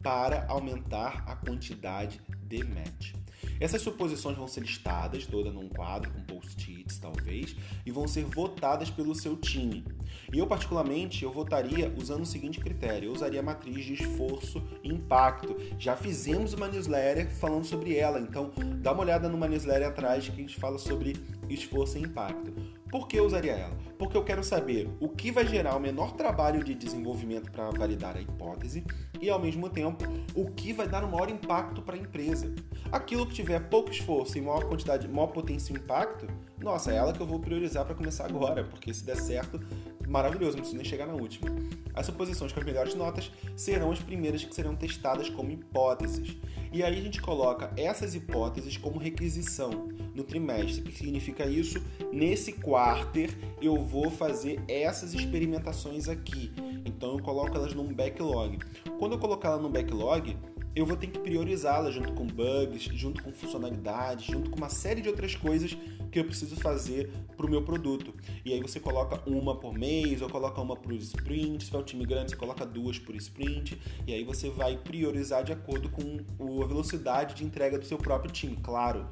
para 0.00 0.46
aumentar 0.46 1.24
a 1.26 1.34
quantidade 1.34 2.20
de 2.46 2.62
match? 2.62 3.14
Essas 3.58 3.82
suposições 3.82 4.36
vão 4.36 4.46
ser 4.46 4.60
listadas 4.60 5.26
toda 5.26 5.50
num 5.50 5.68
quadro 5.68 6.12
com 6.12 6.22
post-its, 6.22 7.00
talvez, 7.00 7.56
e 7.84 7.90
vão 7.90 8.06
ser 8.06 8.24
votadas 8.26 8.90
pelo 8.90 9.12
seu 9.12 9.36
time. 9.36 9.84
E 10.32 10.38
eu, 10.38 10.46
particularmente, 10.46 11.24
eu 11.24 11.32
votaria 11.32 11.92
usando 11.96 12.22
o 12.22 12.26
seguinte 12.26 12.60
critério: 12.60 13.08
eu 13.08 13.12
usaria 13.12 13.40
a 13.40 13.42
matriz 13.42 13.84
de 13.84 13.94
esforço 13.94 14.62
e 14.84 14.88
impacto. 14.88 15.56
Já 15.80 15.96
fizemos 15.96 16.52
uma 16.52 16.68
newsletter 16.68 17.28
falando 17.28 17.64
sobre 17.64 17.96
ela, 17.96 18.20
então 18.20 18.52
dá 18.80 18.92
uma 18.92 19.02
olhada 19.02 19.28
numa 19.28 19.48
newsletter 19.48 19.88
atrás 19.88 20.28
que 20.28 20.30
a 20.30 20.36
gente 20.36 20.60
fala 20.60 20.78
sobre 20.78 21.16
esforço 21.48 21.98
e 21.98 22.02
impacto. 22.02 22.81
Por 22.92 23.08
que 23.08 23.18
eu 23.18 23.24
usaria 23.24 23.52
ela? 23.52 23.74
Porque 23.98 24.14
eu 24.14 24.22
quero 24.22 24.44
saber 24.44 24.86
o 25.00 25.08
que 25.08 25.32
vai 25.32 25.46
gerar 25.46 25.74
o 25.74 25.80
menor 25.80 26.12
trabalho 26.12 26.62
de 26.62 26.74
desenvolvimento 26.74 27.50
para 27.50 27.70
validar 27.70 28.18
a 28.18 28.20
hipótese 28.20 28.84
e, 29.18 29.30
ao 29.30 29.38
mesmo 29.38 29.70
tempo, 29.70 30.04
o 30.34 30.50
que 30.50 30.74
vai 30.74 30.86
dar 30.86 31.02
o 31.02 31.10
maior 31.10 31.30
impacto 31.30 31.80
para 31.80 31.96
a 31.96 31.98
empresa. 31.98 32.54
Aquilo 32.92 33.26
que 33.26 33.32
tiver 33.32 33.60
pouco 33.70 33.90
esforço 33.90 34.36
e 34.36 34.42
maior 34.42 34.64
quantidade, 34.64 35.08
maior 35.08 35.28
potência 35.28 35.72
e 35.72 35.76
impacto, 35.76 36.26
nossa, 36.58 36.92
é 36.92 36.96
ela 36.96 37.14
que 37.14 37.20
eu 37.20 37.26
vou 37.26 37.40
priorizar 37.40 37.86
para 37.86 37.94
começar 37.94 38.26
agora, 38.26 38.62
porque 38.62 38.92
se 38.92 39.06
der 39.06 39.16
certo, 39.16 39.58
maravilhoso, 40.06 40.58
não 40.58 40.60
preciso 40.60 40.76
nem 40.76 40.84
chegar 40.84 41.06
na 41.06 41.14
última. 41.14 41.48
As 41.94 42.04
suposições 42.04 42.52
com 42.52 42.60
as 42.60 42.66
melhores 42.66 42.94
notas 42.94 43.32
serão 43.56 43.90
as 43.90 44.00
primeiras 44.00 44.44
que 44.44 44.54
serão 44.54 44.76
testadas 44.76 45.30
como 45.30 45.50
hipóteses. 45.50 46.36
E 46.72 46.82
aí 46.82 46.98
a 46.98 47.02
gente 47.02 47.20
coloca 47.20 47.70
essas 47.76 48.14
hipóteses 48.14 48.78
como 48.78 48.98
requisição 48.98 49.88
no 50.14 50.24
trimestre. 50.24 50.80
O 50.80 50.84
que 50.84 50.96
significa 50.96 51.44
isso? 51.44 51.82
Nesse 52.10 52.52
quarter 52.52 53.30
eu 53.60 53.76
vou 53.76 54.10
fazer 54.10 54.58
essas 54.66 55.12
experimentações 55.12 56.08
aqui. 56.08 56.50
Então 56.86 57.18
eu 57.18 57.22
coloco 57.22 57.54
elas 57.54 57.74
num 57.74 57.92
backlog. 57.92 58.58
Quando 58.98 59.12
eu 59.12 59.18
colocar 59.18 59.48
ela 59.48 59.58
no 59.58 59.68
backlog, 59.68 60.34
eu 60.74 60.86
vou 60.86 60.96
ter 60.96 61.08
que 61.08 61.18
priorizá-la 61.18 61.90
junto 61.90 62.14
com 62.14 62.26
bugs, 62.26 62.84
junto 62.94 63.22
com 63.22 63.30
funcionalidades, 63.32 64.24
junto 64.24 64.50
com 64.50 64.56
uma 64.56 64.70
série 64.70 65.02
de 65.02 65.08
outras 65.08 65.34
coisas 65.34 65.76
que 66.10 66.18
eu 66.18 66.24
preciso 66.24 66.56
fazer 66.56 67.10
para 67.36 67.46
o 67.46 67.50
meu 67.50 67.62
produto. 67.62 68.14
E 68.44 68.52
aí 68.52 68.60
você 68.60 68.78
coloca 68.78 69.20
uma 69.28 69.58
por 69.58 69.72
mês, 69.72 70.20
ou 70.22 70.28
coloca 70.28 70.60
uma 70.60 70.76
por 70.76 70.92
sprint, 70.94 71.64
se 71.64 71.70
for 71.70 71.80
um 71.80 71.84
time 71.84 72.04
grande, 72.04 72.30
você 72.30 72.36
coloca 72.36 72.64
duas 72.64 72.98
por 72.98 73.14
sprint, 73.16 73.78
e 74.06 74.12
aí 74.12 74.24
você 74.24 74.50
vai 74.50 74.76
priorizar 74.76 75.42
de 75.42 75.52
acordo 75.52 75.88
com 75.90 76.18
a 76.62 76.66
velocidade 76.66 77.34
de 77.34 77.44
entrega 77.44 77.78
do 77.78 77.84
seu 77.84 77.98
próprio 77.98 78.30
time, 78.30 78.56
claro. 78.62 79.06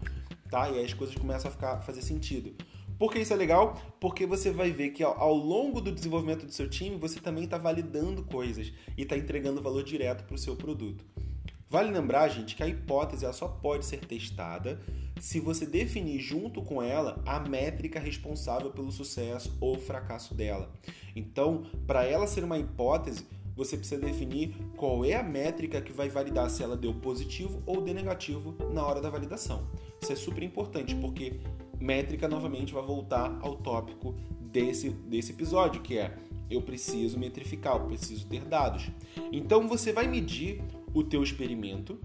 Tá? 0.50 0.68
E 0.70 0.78
aí 0.78 0.84
as 0.84 0.94
coisas 0.94 1.14
começam 1.14 1.48
a 1.48 1.52
ficar, 1.52 1.80
fazer 1.82 2.02
sentido. 2.02 2.54
Por 3.00 3.10
que 3.10 3.18
isso 3.18 3.32
é 3.32 3.36
legal? 3.36 3.80
Porque 3.98 4.26
você 4.26 4.50
vai 4.50 4.70
ver 4.70 4.90
que 4.90 5.02
ao, 5.02 5.34
longo 5.34 5.80
do 5.80 5.90
desenvolvimento 5.90 6.44
do 6.44 6.52
seu 6.52 6.68
time, 6.68 6.98
você 6.98 7.18
também 7.18 7.44
está 7.44 7.56
validando 7.56 8.22
coisas 8.22 8.72
e 8.94 9.02
está 9.02 9.16
entregando 9.16 9.62
valor 9.62 9.82
direto 9.82 10.24
para 10.24 10.34
o 10.34 10.38
seu 10.38 10.54
produto. 10.54 11.02
Vale 11.70 11.90
lembrar, 11.90 12.28
gente, 12.28 12.54
que 12.54 12.62
a 12.62 12.68
hipótese 12.68 13.24
ela 13.24 13.32
só 13.32 13.48
pode 13.48 13.86
ser 13.86 14.00
testada 14.00 14.78
se 15.18 15.40
você 15.40 15.64
definir 15.64 16.18
junto 16.18 16.60
com 16.60 16.82
ela 16.82 17.22
a 17.24 17.40
métrica 17.40 17.98
responsável 17.98 18.70
pelo 18.70 18.92
sucesso 18.92 19.56
ou 19.60 19.78
fracasso 19.78 20.34
dela. 20.34 20.70
Então, 21.16 21.64
para 21.86 22.04
ela 22.04 22.26
ser 22.26 22.44
uma 22.44 22.58
hipótese, 22.58 23.24
você 23.61 23.77
precisa 23.77 24.01
definir 24.01 24.55
qual 24.75 25.05
é 25.05 25.12
a 25.12 25.23
métrica 25.23 25.83
que 25.83 25.92
vai 25.92 26.09
validar 26.09 26.49
se 26.49 26.62
ela 26.62 26.79
deu 26.79 26.94
positivo 26.94 27.62
ou 27.66 27.83
deu 27.83 27.92
negativo 27.92 28.57
na 28.73 28.83
hora 28.83 29.03
da 29.03 29.11
validação. 29.11 29.68
Isso 30.01 30.11
é 30.11 30.16
super 30.16 30.42
importante 30.42 30.94
porque 30.94 31.40
métrica 31.79 32.27
novamente 32.27 32.73
vai 32.73 32.83
voltar 32.83 33.38
ao 33.42 33.57
tópico 33.57 34.14
desse, 34.40 34.88
desse 34.88 35.33
episódio, 35.33 35.83
que 35.83 35.99
é 35.99 36.16
eu 36.51 36.62
preciso 36.62 37.18
metrificar, 37.18 37.77
eu 37.77 37.87
preciso 37.87 38.27
ter 38.27 38.46
dados. 38.46 38.90
Então 39.31 39.68
você 39.68 39.92
vai 39.92 40.09
medir 40.09 40.62
o 40.94 41.05
teu 41.05 41.23
experimento, 41.23 42.01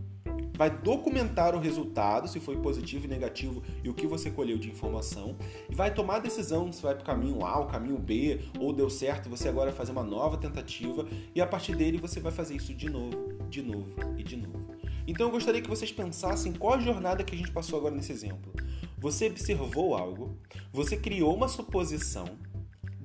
vai 0.56 0.70
documentar 0.70 1.56
o 1.56 1.60
resultado, 1.60 2.28
se 2.28 2.40
foi 2.40 2.58
positivo 2.58 3.06
e 3.06 3.08
negativo 3.08 3.62
e 3.84 3.90
o 3.90 3.94
que 3.94 4.08
você 4.08 4.30
colheu 4.32 4.58
de 4.58 4.70
informação, 4.70 5.36
e 5.70 5.76
vai 5.76 5.94
tomar 5.94 6.16
a 6.16 6.20
decisão 6.20 6.72
se 6.72 6.82
vai 6.82 6.96
para 6.96 7.04
o 7.04 7.06
caminho 7.06 7.46
A, 7.46 7.60
o 7.60 7.68
caminho 7.68 7.98
B, 7.98 8.42
ou 8.60 8.74
deu 8.74 8.90
certo, 8.90 9.30
você 9.30 9.50
agora 9.50 9.70
vai 9.70 9.78
fazer 9.78 9.92
uma 9.92 10.04
nova 10.04 10.38
tentativa, 10.38 11.08
e 11.34 11.42
a 11.42 11.48
partir 11.48 11.76
dele 11.76 11.98
você 11.98 12.20
vai 12.20 12.32
fazer 12.32 12.56
isso 12.56 12.74
de 12.74 12.90
novo, 12.90 13.34
de 13.50 13.62
novo 13.62 13.94
e 14.18 14.24
de 14.24 14.38
novo. 14.38 14.76
Então 15.08 15.28
eu 15.28 15.32
gostaria 15.32 15.62
que 15.62 15.70
vocês 15.70 15.92
pensassem 15.92 16.52
qual 16.52 16.74
a 16.74 16.80
jornada 16.80 17.24
que 17.24 17.36
a 17.36 17.38
gente 17.38 17.52
passou 17.52 17.78
agora 17.78 17.94
nesse 17.94 18.12
exemplo. 18.12 18.52
Você 18.98 19.28
observou 19.28 19.96
algo, 19.96 20.36
você 20.74 20.98
criou 20.98 21.36
uma 21.36 21.48
suposição, 21.48 22.26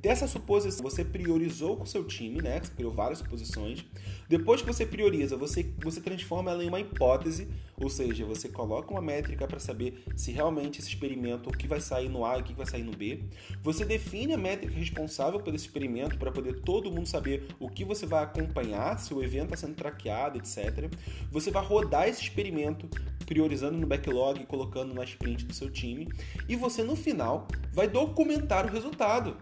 Dessa 0.00 0.26
suposição, 0.26 0.82
você 0.82 1.04
priorizou 1.04 1.76
com 1.76 1.84
o 1.84 1.86
seu 1.86 2.02
time, 2.04 2.40
né? 2.40 2.58
Você 2.58 2.72
criou 2.72 2.90
várias 2.90 3.18
suposições. 3.18 3.84
Depois 4.28 4.62
que 4.62 4.66
você 4.66 4.86
prioriza, 4.86 5.36
você, 5.36 5.74
você 5.78 6.00
transforma 6.00 6.50
ela 6.50 6.64
em 6.64 6.68
uma 6.68 6.80
hipótese, 6.80 7.48
ou 7.76 7.90
seja, 7.90 8.24
você 8.24 8.48
coloca 8.48 8.90
uma 8.90 9.02
métrica 9.02 9.46
para 9.46 9.58
saber 9.58 10.02
se 10.16 10.32
realmente 10.32 10.80
esse 10.80 10.88
experimento, 10.88 11.50
o 11.50 11.52
que 11.52 11.68
vai 11.68 11.82
sair 11.82 12.08
no 12.08 12.24
A 12.24 12.38
e 12.38 12.40
o 12.40 12.44
que 12.44 12.54
vai 12.54 12.64
sair 12.64 12.82
no 12.82 12.92
B. 12.92 13.24
Você 13.62 13.84
define 13.84 14.32
a 14.32 14.38
métrica 14.38 14.74
responsável 14.74 15.38
por 15.38 15.54
esse 15.54 15.66
experimento 15.66 16.16
para 16.16 16.32
poder 16.32 16.60
todo 16.60 16.90
mundo 16.90 17.06
saber 17.06 17.48
o 17.58 17.68
que 17.68 17.84
você 17.84 18.06
vai 18.06 18.24
acompanhar, 18.24 18.98
se 18.98 19.12
o 19.12 19.22
evento 19.22 19.52
está 19.52 19.66
sendo 19.66 19.74
traqueado, 19.74 20.38
etc. 20.38 20.90
Você 21.30 21.50
vai 21.50 21.62
rodar 21.62 22.08
esse 22.08 22.22
experimento 22.22 22.88
priorizando 23.26 23.78
no 23.78 23.86
backlog 23.86 24.40
e 24.40 24.46
colocando 24.46 24.94
na 24.94 25.04
sprint 25.04 25.44
do 25.44 25.54
seu 25.54 25.70
time. 25.70 26.08
E 26.48 26.56
você, 26.56 26.82
no 26.82 26.96
final, 26.96 27.46
vai 27.72 27.86
documentar 27.86 28.66
o 28.66 28.72
resultado. 28.72 29.36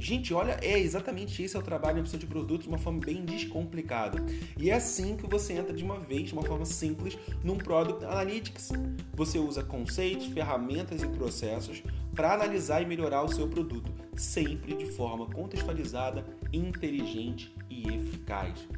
Gente, 0.00 0.32
olha, 0.32 0.56
é 0.62 0.78
exatamente 0.78 1.42
esse 1.42 1.56
é 1.56 1.58
o 1.58 1.62
trabalho 1.62 1.98
em 1.98 2.00
opção 2.02 2.20
de 2.20 2.26
produtos 2.26 2.62
de 2.62 2.68
uma 2.68 2.78
forma 2.78 3.00
bem 3.00 3.24
descomplicada. 3.24 4.24
E 4.56 4.70
é 4.70 4.74
assim 4.74 5.16
que 5.16 5.26
você 5.26 5.54
entra 5.54 5.72
de 5.72 5.82
uma 5.82 5.98
vez, 5.98 6.28
de 6.28 6.34
uma 6.34 6.42
forma 6.42 6.64
simples, 6.64 7.18
num 7.42 7.58
Product 7.58 8.04
Analytics. 8.04 8.70
Você 9.14 9.40
usa 9.40 9.64
conceitos, 9.64 10.26
ferramentas 10.26 11.02
e 11.02 11.08
processos 11.08 11.82
para 12.14 12.32
analisar 12.32 12.80
e 12.80 12.86
melhorar 12.86 13.24
o 13.24 13.28
seu 13.28 13.48
produto, 13.48 13.92
sempre 14.16 14.76
de 14.76 14.86
forma 14.86 15.26
contextualizada, 15.26 16.24
inteligente 16.52 17.52
e 17.68 17.88
eficaz. 17.88 18.68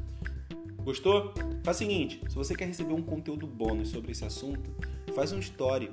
Gostou? 0.83 1.31
Faz 1.63 1.77
o 1.77 1.79
seguinte, 1.79 2.19
se 2.27 2.33
você 2.33 2.55
quer 2.55 2.65
receber 2.65 2.93
um 2.93 3.03
conteúdo 3.03 3.45
bônus 3.45 3.89
sobre 3.89 4.11
esse 4.11 4.25
assunto, 4.25 4.71
faz 5.13 5.31
um 5.31 5.37
story 5.37 5.87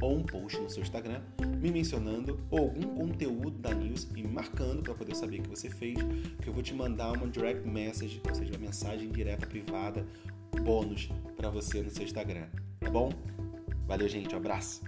ou 0.00 0.16
um 0.16 0.22
post 0.22 0.60
no 0.60 0.70
seu 0.70 0.82
Instagram 0.82 1.20
me 1.60 1.70
mencionando 1.70 2.38
ou 2.50 2.60
algum 2.60 2.82
conteúdo 2.94 3.58
da 3.58 3.74
news 3.74 4.08
e 4.14 4.22
me 4.22 4.28
marcando 4.28 4.82
para 4.82 4.94
poder 4.94 5.14
saber 5.14 5.40
que 5.40 5.48
você 5.48 5.68
fez, 5.68 5.98
que 6.40 6.48
eu 6.48 6.52
vou 6.52 6.62
te 6.62 6.74
mandar 6.74 7.12
uma 7.12 7.28
direct 7.28 7.66
message, 7.66 8.20
ou 8.28 8.34
seja, 8.34 8.52
uma 8.52 8.58
mensagem 8.58 9.08
direta 9.10 9.46
privada 9.46 10.06
bônus 10.62 11.08
para 11.36 11.50
você 11.50 11.82
no 11.82 11.90
seu 11.90 12.04
Instagram, 12.04 12.46
tá 12.80 12.90
bom? 12.90 13.10
Valeu, 13.86 14.08
gente, 14.08 14.34
um 14.34 14.38
abraço. 14.38 14.82